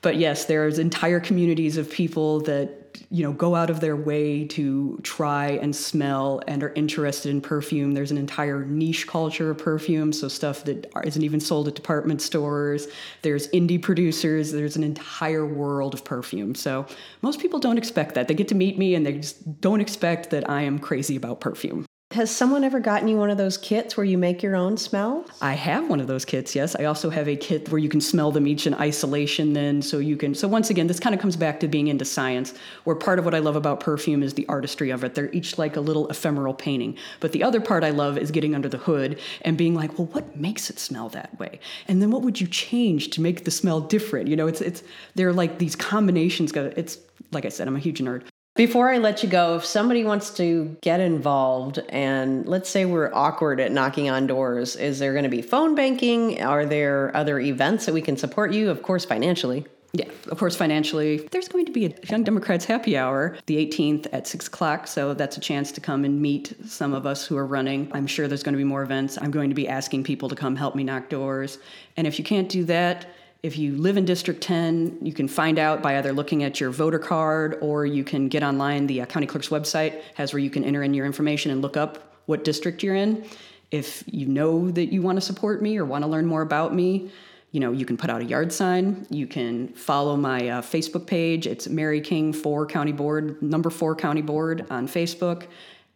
but 0.06 0.18
yes, 0.18 0.46
there's 0.46 0.78
entire 0.78 1.20
communities 1.20 1.78
of 1.78 1.90
people 1.90 2.40
that 2.42 3.04
you 3.10 3.24
know 3.24 3.34
go 3.34 3.56
out 3.56 3.72
of 3.72 3.80
their 3.80 3.96
way 3.96 4.46
to 4.46 5.00
try 5.02 5.54
and 5.64 5.76
smell 5.76 6.42
and 6.48 6.62
are 6.62 6.72
interested 6.76 7.32
in 7.32 7.42
perfume. 7.42 7.96
There's 7.96 8.12
an 8.12 8.18
entire 8.20 8.64
niche 8.66 9.08
culture 9.08 9.50
of 9.50 9.58
perfume 9.58 10.14
so 10.14 10.28
stuff 10.28 10.64
that 10.66 10.92
isn't 11.04 11.24
even 11.24 11.40
sold 11.40 11.68
at 11.68 11.74
department 11.74 12.22
stores. 12.22 12.88
There's 13.24 13.48
indie 13.48 13.82
producers. 13.82 14.52
There's 14.52 14.76
an 14.76 14.84
entire 14.84 15.44
world 15.44 15.96
of 15.96 16.06
perfume. 16.06 16.54
So 16.54 16.86
most 17.24 17.40
people 17.40 17.58
don't 17.58 17.80
expect 17.80 18.14
that. 18.14 18.28
They 18.28 18.36
get 18.36 18.50
to 18.50 18.56
meet 18.56 18.78
me 18.78 18.94
and 18.94 19.08
they 19.08 19.14
just 19.14 19.60
don't 19.60 19.82
expect 19.82 20.30
that 20.30 20.48
i 20.48 20.62
am 20.62 20.78
crazy 20.78 21.16
about 21.16 21.40
perfume 21.40 21.88
has 22.16 22.34
someone 22.34 22.64
ever 22.64 22.80
gotten 22.80 23.10
you 23.10 23.18
one 23.18 23.30
of 23.30 23.38
those 23.38 23.58
kits 23.58 23.98
where 23.98 24.06
you 24.06 24.18
make 24.18 24.42
your 24.42 24.56
own 24.56 24.78
smell? 24.78 25.26
I 25.42 25.52
have 25.52 25.90
one 25.90 26.00
of 26.00 26.08
those 26.08 26.24
kits, 26.24 26.56
yes. 26.56 26.74
I 26.74 26.86
also 26.86 27.10
have 27.10 27.28
a 27.28 27.36
kit 27.36 27.68
where 27.68 27.78
you 27.78 27.90
can 27.90 28.00
smell 28.00 28.32
them 28.32 28.48
each 28.48 28.66
in 28.66 28.74
isolation 28.74 29.52
then 29.52 29.82
so 29.82 30.00
you 30.00 30.16
can 30.16 30.34
so 30.34 30.48
once 30.48 30.70
again 30.70 30.88
this 30.88 31.00
kind 31.00 31.14
of 31.14 31.20
comes 31.20 31.36
back 31.36 31.60
to 31.60 31.68
being 31.68 31.90
into 31.90 32.06
science 32.06 32.54
where 32.86 32.96
part 32.96 33.20
of 33.20 33.26
what 33.26 33.36
I 33.36 33.40
love 33.40 33.58
about 33.58 33.82
perfume 33.82 34.24
is 34.24 34.34
the 34.34 34.48
artistry 34.48 34.92
of 34.92 35.04
it. 35.04 35.14
They're 35.14 35.32
each 35.34 35.58
like 35.58 35.76
a 35.76 35.82
little 35.82 36.08
ephemeral 36.08 36.54
painting. 36.54 36.98
But 37.20 37.34
the 37.34 37.44
other 37.44 37.60
part 37.60 37.84
I 37.84 37.90
love 37.90 38.18
is 38.18 38.32
getting 38.32 38.56
under 38.56 38.70
the 38.70 38.78
hood 38.78 39.20
and 39.42 39.58
being 39.58 39.76
like, 39.76 40.00
"Well, 40.00 40.08
what 40.08 40.38
makes 40.38 40.70
it 40.70 40.80
smell 40.80 41.10
that 41.10 41.38
way?" 41.38 41.60
And 41.90 42.02
then 42.02 42.12
what 42.12 42.22
would 42.22 42.40
you 42.40 42.48
change 42.48 43.10
to 43.10 43.22
make 43.22 43.44
the 43.44 43.52
smell 43.52 43.82
different? 43.82 44.30
You 44.30 44.38
know, 44.38 44.48
it's 44.48 44.62
it's 44.62 44.84
they're 45.16 45.34
like 45.34 45.58
these 45.58 45.76
combinations 45.76 46.54
it's 46.56 46.98
like 47.34 47.46
I 47.46 47.50
said, 47.50 47.68
I'm 47.68 47.76
a 47.76 47.80
huge 47.80 48.00
nerd. 48.00 48.24
Before 48.56 48.90
I 48.90 49.00
let 49.00 49.22
you 49.22 49.28
go, 49.28 49.58
if 49.58 49.66
somebody 49.66 50.06
wants 50.06 50.30
to 50.36 50.78
get 50.80 51.02
involved 51.02 51.80
and 51.90 52.48
let's 52.48 52.70
say 52.70 52.86
we're 52.86 53.14
awkward 53.14 53.60
at 53.60 53.74
knocking 53.74 54.10
on 54.10 54.28
doors, 54.28 54.78
is 54.78 54.98
there 54.98 55.12
going 55.12 55.26
to 55.26 55.30
be 55.30 55.42
phone 55.42 55.76
banking? 55.76 56.42
Are 56.42 56.66
there 56.66 57.12
other 57.18 57.38
events 57.38 57.86
that 57.86 57.94
we 57.94 58.02
can 58.02 58.16
support 58.16 58.54
you? 58.54 58.70
Of 58.70 58.82
course, 58.82 59.04
financially. 59.04 59.66
Yeah, 59.92 60.06
of 60.30 60.38
course, 60.38 60.56
financially. 60.56 61.28
There's 61.32 61.50
going 61.50 61.66
to 61.66 61.74
be 61.74 61.88
a 61.88 61.94
Young 62.10 62.24
Democrats 62.24 62.64
happy 62.64 62.96
hour 62.96 63.38
the 63.46 63.58
18th 63.58 64.08
at 64.14 64.26
6 64.26 64.48
o'clock, 64.48 64.88
so 64.88 65.14
that's 65.14 65.36
a 65.36 65.42
chance 65.42 65.74
to 65.74 65.82
come 65.82 66.06
and 66.06 66.22
meet 66.22 66.54
some 66.66 66.94
of 66.94 67.06
us 67.06 67.26
who 67.26 67.36
are 67.36 67.46
running. 67.46 67.92
I'm 67.94 68.08
sure 68.08 68.30
there's 68.30 68.44
going 68.44 68.54
to 68.54 68.58
be 68.58 68.64
more 68.64 68.84
events. 68.84 69.18
I'm 69.22 69.32
going 69.32 69.50
to 69.50 69.56
be 69.56 69.68
asking 69.68 70.06
people 70.06 70.30
to 70.30 70.36
come 70.36 70.56
help 70.56 70.76
me 70.76 70.86
knock 70.86 71.10
doors. 71.10 71.60
And 71.98 72.08
if 72.08 72.18
you 72.18 72.24
can't 72.24 72.48
do 72.48 72.64
that, 72.66 73.06
if 73.46 73.60
you 73.60 73.78
live 73.78 73.96
in 73.96 74.06
District 74.06 74.42
10, 74.42 74.98
you 75.04 75.14
can 75.14 75.28
find 75.28 75.60
out 75.60 75.84
by 75.84 76.00
either 76.00 76.12
looking 76.12 76.44
at 76.44 76.60
your 76.60 76.72
voter 76.72 76.98
card 76.98 77.60
or 77.62 77.86
you 77.86 78.04
can 78.04 78.28
get 78.28 78.42
online. 78.42 78.88
The 78.88 79.02
uh, 79.02 79.06
county 79.06 79.28
clerk's 79.28 79.50
website 79.50 80.02
has 80.16 80.34
where 80.34 80.40
you 80.40 80.50
can 80.50 80.64
enter 80.64 80.82
in 80.82 80.96
your 80.96 81.06
information 81.06 81.52
and 81.52 81.62
look 81.62 81.78
up 81.78 82.18
what 82.26 82.44
district 82.44 82.82
you're 82.82 82.96
in. 82.96 83.24
If 83.70 84.04
you 84.08 84.26
know 84.26 84.72
that 84.72 84.92
you 84.92 85.04
want 85.04 85.18
to 85.18 85.22
support 85.22 85.62
me 85.62 85.78
or 85.78 85.86
want 85.86 86.04
to 86.04 86.08
learn 86.08 86.26
more 86.26 86.42
about 86.42 86.74
me, 86.74 87.12
you 87.52 87.60
know, 87.60 87.72
you 87.72 87.86
can 87.86 87.98
put 87.98 88.10
out 88.10 88.22
a 88.22 88.26
yard 88.26 88.52
sign. 88.52 89.06
You 89.12 89.28
can 89.28 89.68
follow 89.74 90.18
my 90.18 90.50
uh, 90.50 90.62
Facebook 90.64 91.06
page. 91.06 91.46
It's 91.46 91.70
Mary 91.70 92.02
King 92.02 92.34
4 92.34 92.66
County 92.66 92.94
Board, 92.94 93.40
number 93.44 93.70
4 93.70 93.96
County 93.96 94.24
Board 94.24 94.66
on 94.72 94.88
Facebook. 94.88 95.46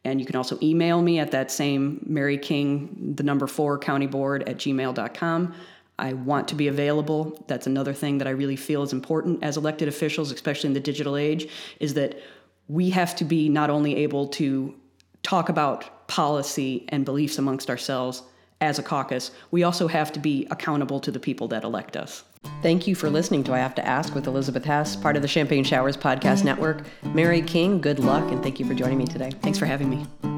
And 0.06 0.20
you 0.20 0.26
can 0.26 0.36
also 0.36 0.60
email 0.62 1.02
me 1.02 1.18
at 1.18 1.32
that 1.32 1.52
same 1.52 2.00
Mary 2.06 2.38
King, 2.38 3.16
the 3.16 3.24
number 3.24 3.48
4 3.48 3.80
County 3.80 4.08
Board 4.08 4.48
at 4.48 4.58
gmail.com. 4.58 5.56
I 6.00 6.14
want 6.14 6.48
to 6.50 6.56
be 6.56 6.68
available. 6.68 7.44
That's 7.48 7.68
another 7.68 7.94
thing 7.94 8.18
that 8.20 8.28
I 8.28 8.32
really 8.32 8.56
feel 8.56 8.84
is 8.84 8.94
important 8.94 9.44
as 9.44 9.58
elected 9.58 9.88
officials, 9.88 10.32
especially 10.32 10.68
in 10.68 10.74
the 10.74 10.80
digital 10.80 11.18
age, 11.18 11.50
is 11.80 11.94
that 11.96 12.20
we 12.68 12.90
have 12.92 13.16
to 13.18 13.26
be 13.26 13.50
not 13.50 13.70
only 13.70 13.96
able 13.98 14.28
to 14.28 14.76
talk 15.24 15.50
about 15.50 16.08
policy 16.08 16.86
and 16.90 17.06
beliefs 17.06 17.38
amongst 17.38 17.70
ourselves 17.70 18.24
as 18.62 18.78
a 18.78 18.84
caucus, 18.84 19.32
we 19.52 19.64
also 19.64 19.88
have 19.88 20.12
to 20.12 20.20
be 20.20 20.48
accountable 20.52 21.00
to 21.00 21.12
the 21.12 21.20
people 21.20 21.48
that 21.48 21.64
elect 21.64 21.96
us. 21.96 22.24
Thank 22.62 22.88
you 22.88 22.96
for 22.96 23.10
listening 23.10 23.44
to 23.46 23.54
I 23.54 23.60
Have 23.60 23.76
to 23.76 23.86
Ask 23.86 24.16
with 24.16 24.28
Elizabeth 24.28 24.66
Hess, 24.66 24.96
part 24.96 25.16
of 25.16 25.22
the 25.22 25.28
Champagne 25.28 25.64
Showers 25.64 25.98
Podcast 25.98 26.44
Network. 26.44 26.84
Mary 27.04 27.42
King, 27.42 27.82
good 27.82 28.00
luck, 28.00 28.32
and 28.32 28.42
thank 28.42 28.60
you 28.60 28.66
for 28.66 28.74
joining 28.74 28.98
me 28.98 29.06
today. 29.06 29.32
Thanks 29.42 29.60
for 29.60 29.66
having 29.66 29.90
me. 29.90 30.29